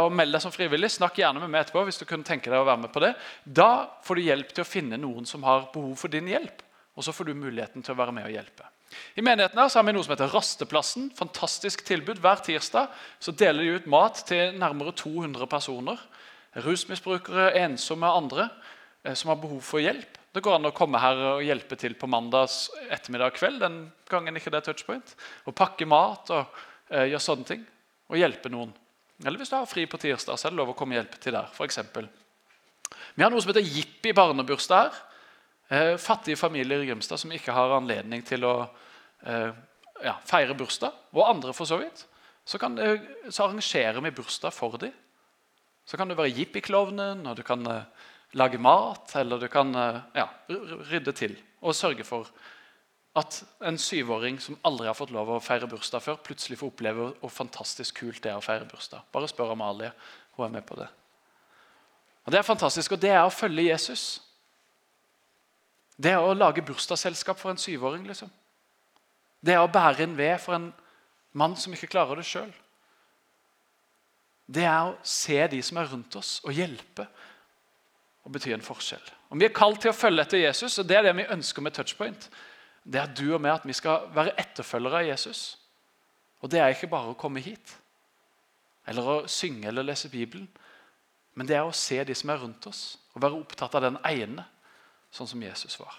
og 0.00 0.14
meld 0.16 0.34
deg 0.34 0.42
som 0.42 0.54
frivillig. 0.54 0.90
Snakk 0.94 1.20
gjerne 1.20 1.42
med 1.42 1.52
meg 1.52 1.64
etterpå 1.64 1.84
hvis 1.86 2.00
du 2.00 2.06
kunne 2.08 2.26
tenke 2.26 2.50
deg 2.50 2.62
å 2.62 2.66
være 2.66 2.86
med 2.86 2.92
på 2.94 3.02
det. 3.04 3.12
Da 3.44 4.00
får 4.02 4.18
du 4.18 4.24
hjelp 4.24 4.54
til 4.56 4.64
å 4.64 4.68
finne 4.68 4.98
noen 4.98 5.28
som 5.28 5.44
har 5.46 5.68
behov 5.74 5.94
for 6.00 6.10
din 6.10 6.30
hjelp. 6.32 6.64
Og 6.96 7.04
så 7.04 7.12
får 7.14 7.30
du 7.30 7.36
muligheten 7.36 7.84
til 7.84 7.94
å 7.94 8.00
være 8.00 8.14
med 8.16 8.26
og 8.26 8.34
hjelpe. 8.34 8.73
I 9.14 9.22
menigheten 9.22 9.58
her 9.60 9.70
så 9.70 9.80
har 9.80 9.86
vi 9.86 9.94
noe 9.94 10.04
som 10.06 10.14
heter 10.14 10.32
Rasteplassen. 10.32 11.08
Fantastisk 11.18 11.84
tilbud. 11.86 12.20
Hver 12.22 12.42
tirsdag 12.44 12.92
så 13.22 13.34
deler 13.34 13.64
de 13.64 13.78
ut 13.78 13.88
mat 13.90 14.20
til 14.28 14.56
nærmere 14.58 14.94
200 14.96 15.48
personer. 15.50 16.00
Rusmisbrukere, 16.64 17.52
ensomme 17.64 18.10
og 18.10 18.24
andre 18.24 18.48
eh, 19.04 19.14
som 19.18 19.32
har 19.32 19.40
behov 19.42 19.62
for 19.66 19.82
hjelp. 19.82 20.20
Det 20.34 20.42
går 20.42 20.56
an 20.56 20.66
å 20.66 20.74
komme 20.74 20.98
her 20.98 21.20
og 21.36 21.44
hjelpe 21.46 21.78
til 21.78 21.94
på 21.98 22.10
mandags 22.10 22.68
ettermiddag 22.90 23.36
kveld. 23.36 23.60
den 23.62 23.78
gangen 24.10 24.36
ikke 24.36 24.50
det 24.50 24.62
er 24.62 24.68
touchpoint, 24.72 25.14
Og 25.46 25.54
pakke 25.54 25.86
mat 25.86 26.30
og 26.30 26.46
eh, 26.90 27.06
gjøre 27.10 27.22
sånne 27.22 27.44
ting. 27.46 27.64
Og 28.10 28.18
hjelpe 28.18 28.50
noen. 28.50 28.74
Eller 29.24 29.38
hvis 29.38 29.50
du 29.50 29.56
har 29.56 29.70
fri 29.70 29.86
på 29.86 29.98
tirsdag, 29.98 30.38
så 30.38 30.48
er 30.48 30.54
det 30.54 30.58
lov 30.58 30.74
å 30.74 30.76
komme 30.78 30.94
og 30.94 31.02
hjelpe 31.02 31.22
til 31.22 31.36
der. 31.36 31.46
For 31.54 31.64
eksempel. 31.64 32.08
vi 33.14 33.22
har 33.22 33.30
noe 33.30 33.40
som 33.40 33.50
heter 33.52 33.62
Jippi 33.62 34.12
barnebursdag 34.12 34.88
her. 34.88 35.02
Eh, 35.68 35.94
fattige 35.96 36.36
familier 36.36 36.82
i 36.82 36.88
Grimstad 36.90 37.20
som 37.20 37.32
ikke 37.32 37.54
har 37.56 37.76
anledning 37.76 38.24
til 38.26 38.44
å 38.44 38.56
eh, 39.24 39.54
ja, 40.04 40.18
feire 40.28 40.56
bursdag, 40.58 40.92
og 41.14 41.28
andre 41.28 41.54
for 41.56 41.68
så 41.68 41.78
vidt, 41.80 42.04
så, 42.44 42.60
kan, 42.60 42.76
så 43.30 43.46
arrangerer 43.46 44.02
vi 44.04 44.12
bursdag 44.12 44.52
for 44.52 44.76
dem. 44.80 44.92
Så 45.84 45.96
kan 45.96 46.08
du 46.08 46.16
være 46.16 46.32
jippiklovnen, 46.32 47.24
og 47.26 47.36
du 47.36 47.42
kan 47.46 47.64
eh, 47.68 48.10
lage 48.36 48.58
mat, 48.60 49.12
eller 49.16 49.40
du 49.40 49.48
kan 49.52 49.74
eh, 49.74 50.02
ja, 50.16 50.28
rydde 50.90 51.12
til 51.16 51.36
og 51.64 51.76
sørge 51.76 52.04
for 52.04 52.28
at 53.16 53.38
en 53.64 53.78
syvåring 53.78 54.40
som 54.42 54.58
aldri 54.66 54.88
har 54.88 54.96
fått 54.98 55.12
lov 55.14 55.30
å 55.30 55.40
feire 55.40 55.68
bursdag 55.70 56.02
før, 56.02 56.18
plutselig 56.24 56.58
får 56.60 56.72
oppleve 56.72 57.06
hvor 57.20 57.32
fantastisk 57.32 58.02
kult 58.02 58.20
det 58.24 58.32
er 58.32 58.40
å 58.40 58.44
feire 58.44 58.66
bursdag. 58.68 59.06
Bare 59.14 59.30
spør 59.30 59.54
Amalie. 59.54 59.92
Hun 60.34 60.48
er 60.48 60.56
med 60.56 60.66
på 60.66 60.76
det. 60.80 60.88
Og 62.24 62.32
Det 62.32 62.40
er 62.40 62.46
fantastisk, 62.46 62.92
og 62.92 63.00
det 63.00 63.12
er 63.14 63.22
å 63.22 63.32
følge 63.32 63.68
Jesus. 63.68 64.23
Det 65.96 66.10
er 66.10 66.22
å 66.22 66.34
lage 66.34 66.64
bursdagsselskap 66.66 67.38
for 67.38 67.52
en 67.52 67.60
syvåring. 67.60 68.06
liksom. 68.06 68.30
Det 69.44 69.54
er 69.54 69.62
å 69.62 69.70
bære 69.70 70.02
en 70.02 70.16
ved 70.16 70.38
for 70.40 70.54
en 70.54 70.72
mann 71.32 71.56
som 71.56 71.72
ikke 71.72 71.90
klarer 71.92 72.16
det 72.16 72.26
sjøl. 72.26 72.52
Det 74.46 74.64
er 74.64 74.90
å 74.90 74.96
se 75.02 75.38
de 75.48 75.60
som 75.62 75.78
er 75.80 75.88
rundt 75.88 76.16
oss, 76.16 76.40
og 76.44 76.52
hjelpe 76.52 77.06
og 78.24 78.32
bety 78.32 78.52
en 78.52 78.64
forskjell. 78.64 79.04
Om 79.30 79.38
Vi 79.38 79.44
er 79.44 79.56
kalt 79.56 79.80
til 79.80 79.90
å 79.90 79.96
følge 79.96 80.22
etter 80.22 80.38
Jesus, 80.38 80.78
og 80.78 80.88
det 80.88 80.96
er 80.96 81.02
det 81.08 81.16
vi 81.16 81.32
ønsker 81.32 81.62
med 81.62 81.74
Touchpoint. 81.74 82.28
Det 82.84 83.00
er 83.00 83.14
du 83.16 83.34
og 83.34 83.40
meg 83.40 83.54
at 83.54 83.66
vi 83.66 83.72
skal 83.72 84.08
være 84.14 84.34
etterfølgere 84.40 85.00
av 85.00 85.08
Jesus. 85.08 85.58
Og 86.40 86.50
det 86.50 86.60
er 86.60 86.74
ikke 86.74 86.92
bare 86.92 87.12
å 87.12 87.18
komme 87.18 87.40
hit 87.40 87.78
eller 88.86 89.06
å 89.08 89.16
synge 89.30 89.70
eller 89.70 89.86
lese 89.86 90.10
Bibelen. 90.12 90.48
Men 91.34 91.48
det 91.48 91.56
er 91.56 91.64
å 91.64 91.72
se 91.72 92.02
de 92.04 92.14
som 92.14 92.30
er 92.30 92.42
rundt 92.42 92.66
oss, 92.68 92.98
og 93.14 93.22
være 93.24 93.38
opptatt 93.40 93.74
av 93.74 93.82
den 93.82 93.96
ene, 94.04 94.44
sånn 95.14 95.30
som 95.30 95.42
Jesus 95.42 95.78
var. 95.80 95.94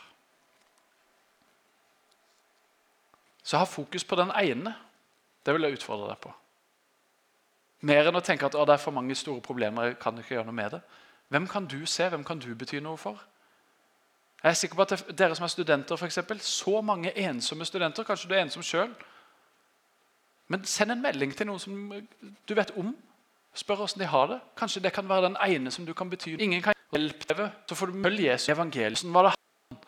Så 3.45 3.61
ha 3.61 3.65
fokus 3.69 4.03
på 4.03 4.17
den 4.19 4.33
ene. 4.35 4.73
Det 5.45 5.53
vil 5.53 5.67
jeg 5.67 5.77
utfordre 5.77 6.09
deg 6.09 6.19
på. 6.23 6.33
Mer 7.85 8.09
enn 8.09 8.17
å 8.17 8.23
tenke 8.25 8.47
at 8.47 8.57
å, 8.57 8.65
det 8.65 8.75
er 8.75 8.81
for 8.81 8.95
mange 8.95 9.15
store 9.15 9.43
problemer. 9.45 9.91
jeg 9.91 9.99
kan 10.01 10.17
ikke 10.17 10.35
gjøre 10.35 10.49
noe 10.49 10.57
med 10.57 10.71
det. 10.71 10.81
Hvem 11.29 11.47
kan 11.47 11.67
du 11.69 11.85
se? 11.85 12.09
Hvem 12.09 12.23
kan 12.25 12.39
du 12.39 12.55
bety 12.55 12.79
noe 12.81 12.97
for? 12.97 13.21
Jeg 14.41 14.49
er 14.49 14.57
sikker 14.59 14.75
på 14.75 14.85
at 14.85 15.17
Dere 15.17 15.35
som 15.35 15.43
er 15.43 15.53
studenter, 15.53 15.95
for 15.95 16.05
eksempel, 16.05 16.39
så 16.39 16.81
mange 16.81 17.13
ensomme 17.17 17.65
studenter. 17.65 18.03
Kanskje 18.03 18.29
du 18.29 18.35
er 18.35 18.43
ensom 18.43 18.63
sjøl. 18.63 18.91
Men 20.47 20.65
send 20.65 20.91
en 20.91 21.01
melding 21.01 21.33
til 21.37 21.47
noen 21.47 21.59
som 21.59 22.03
du 22.49 22.53
vet 22.53 22.73
om. 22.77 22.95
Spør 23.53 23.81
hvordan 23.83 24.03
de 24.03 24.09
har 24.09 24.27
det. 24.27 24.39
Kanskje 24.57 24.83
det 24.83 24.93
kan 24.93 25.09
være 25.09 25.29
den 25.29 25.37
ene 25.47 25.71
som 25.71 25.85
du 25.85 25.93
kan 25.93 26.09
bety. 26.09 26.35
Ingen 26.39 26.61
kan 26.61 26.74
hjelpe 26.93 27.33
deg, 27.33 27.59
så 27.67 27.75
får 27.75 27.91
du 27.91 28.01
følge 28.03 28.29
Jesus 28.29 28.49
i 28.49 28.53
evangeliet. 28.53 29.01
Hvordan 29.01 29.15
var 29.15 29.27
det 29.27 29.33
han 29.35 29.79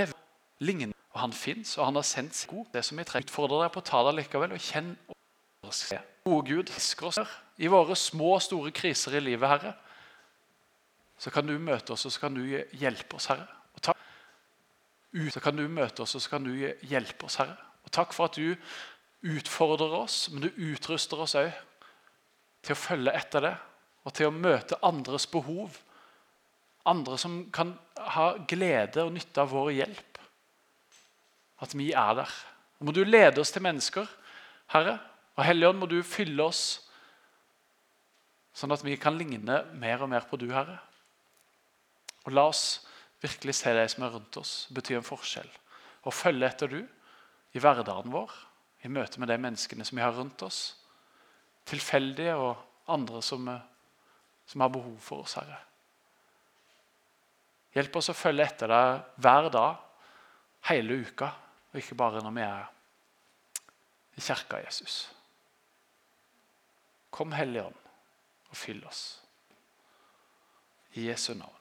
levde 0.00 0.20
lignende? 0.66 0.94
Og 1.16 1.20
han 1.20 1.32
fins, 1.32 1.78
og 1.78 1.86
han 1.86 1.96
har 1.96 2.04
sendt 2.04 2.36
seg 2.36 2.50
god. 2.52 2.66
Det 2.74 2.84
som 2.84 2.98
vi 2.98 3.04
trenger. 3.08 3.28
Utfordrer 3.30 3.64
deg 3.64 3.72
på 3.72 3.80
å 3.80 3.88
ta 3.88 4.02
det 4.04 4.14
likevel, 4.18 4.52
og 4.52 4.60
kjenn 4.60 4.90
og 5.64 5.74
se. 5.74 5.98
Gode 6.26 6.50
Gud, 6.50 6.72
husker 6.74 7.08
oss 7.08 7.20
her. 7.22 7.34
i 7.56 7.70
våre 7.72 7.96
små 7.96 8.34
og 8.34 8.42
store 8.44 8.70
kriser 8.70 9.16
i 9.16 9.20
livet, 9.20 9.48
Herre. 9.48 9.72
Så 11.18 11.30
kan 11.32 11.46
du 11.46 11.56
møte 11.58 11.94
oss, 11.94 12.04
og 12.04 12.12
så 12.12 12.20
kan 12.20 12.34
du 12.36 12.42
hjelpe 12.44 13.16
oss, 13.16 13.30
Herre. 13.32 13.46
Og 13.72 13.80
takk. 13.82 14.02
Så 15.32 15.40
kan 15.40 15.56
du 15.56 15.64
møte 15.68 16.04
oss, 16.04 16.14
og 16.14 16.20
så 16.20 16.34
kan 16.34 16.44
du 16.44 16.52
hjelpe 16.52 17.24
oss, 17.24 17.38
Herre. 17.40 17.56
Og 17.86 17.94
takk 17.94 18.12
for 18.12 18.28
at 18.28 18.36
du 18.36 18.52
utfordrer 19.24 19.94
oss, 19.96 20.26
men 20.32 20.44
du 20.44 20.50
utruster 20.72 21.22
oss 21.24 21.36
òg 21.38 21.48
til 22.66 22.76
å 22.76 22.78
følge 22.78 23.14
etter 23.16 23.46
det. 23.46 23.54
Og 24.06 24.14
til 24.14 24.30
å 24.30 24.34
møte 24.34 24.78
andres 24.86 25.26
behov. 25.30 25.74
Andre 26.86 27.18
som 27.18 27.40
kan 27.54 27.74
ha 28.14 28.28
glede 28.48 29.02
og 29.02 29.14
nytte 29.16 29.42
av 29.42 29.50
vår 29.50 29.72
hjelp. 29.80 30.20
At 31.64 31.74
vi 31.74 31.90
er 31.90 32.14
der. 32.20 32.32
Og 32.78 32.88
må 32.88 32.94
du 32.94 33.02
lede 33.04 33.40
oss 33.42 33.52
til 33.54 33.64
mennesker, 33.64 34.08
Herre. 34.72 34.98
Og 35.36 35.44
Helligånd, 35.44 35.80
må 35.80 35.88
du 35.90 35.98
fylle 36.06 36.44
oss 36.46 36.64
sånn 38.56 38.72
at 38.72 38.84
vi 38.84 38.96
kan 38.96 39.16
ligne 39.18 39.60
mer 39.76 40.04
og 40.04 40.08
mer 40.08 40.24
på 40.28 40.38
du, 40.40 40.46
Herre. 40.52 40.78
Og 42.24 42.32
la 42.32 42.46
oss 42.48 42.86
virkelig 43.22 43.58
se 43.58 43.72
de 43.76 43.84
som 43.90 44.06
er 44.06 44.14
rundt 44.16 44.38
oss, 44.40 44.54
bety 44.72 44.96
en 44.96 45.06
forskjell. 45.06 45.48
Og 46.06 46.14
følge 46.14 46.48
etter 46.48 46.70
du 46.72 46.80
i 47.56 47.60
hverdagen 47.62 48.12
vår, 48.12 48.32
i 48.84 48.92
møte 48.92 49.20
med 49.20 49.30
de 49.32 49.38
menneskene 49.40 49.84
som 49.86 49.98
vi 49.98 50.04
har 50.04 50.14
rundt 50.16 50.42
oss. 50.46 50.60
Tilfeldige 51.66 52.36
og 52.38 52.56
andre 52.92 53.22
som, 53.24 53.48
som 54.46 54.62
har 54.62 54.72
behov 54.72 54.96
for 55.02 55.24
oss, 55.24 55.36
Herre. 55.38 55.58
Hjelp 57.76 57.98
oss 58.00 58.08
å 58.08 58.16
følge 58.16 58.46
etter 58.46 58.70
deg 58.72 59.20
hver 59.20 59.50
dag, 59.52 59.82
hele 60.70 61.00
uka, 61.04 61.28
og 61.72 61.80
ikke 61.80 61.98
bare 61.98 62.22
når 62.24 62.36
vi 62.38 62.46
er 62.46 62.72
i 64.16 64.24
kirka, 64.24 64.62
Jesus. 64.64 64.96
Kom, 67.12 67.34
Hellige 67.36 67.66
Ånd, 67.68 67.82
og 68.48 68.56
fyll 68.56 68.80
oss. 68.88 69.02
I 70.96 71.10
Jesu 71.10 71.34
navn. 71.36 71.55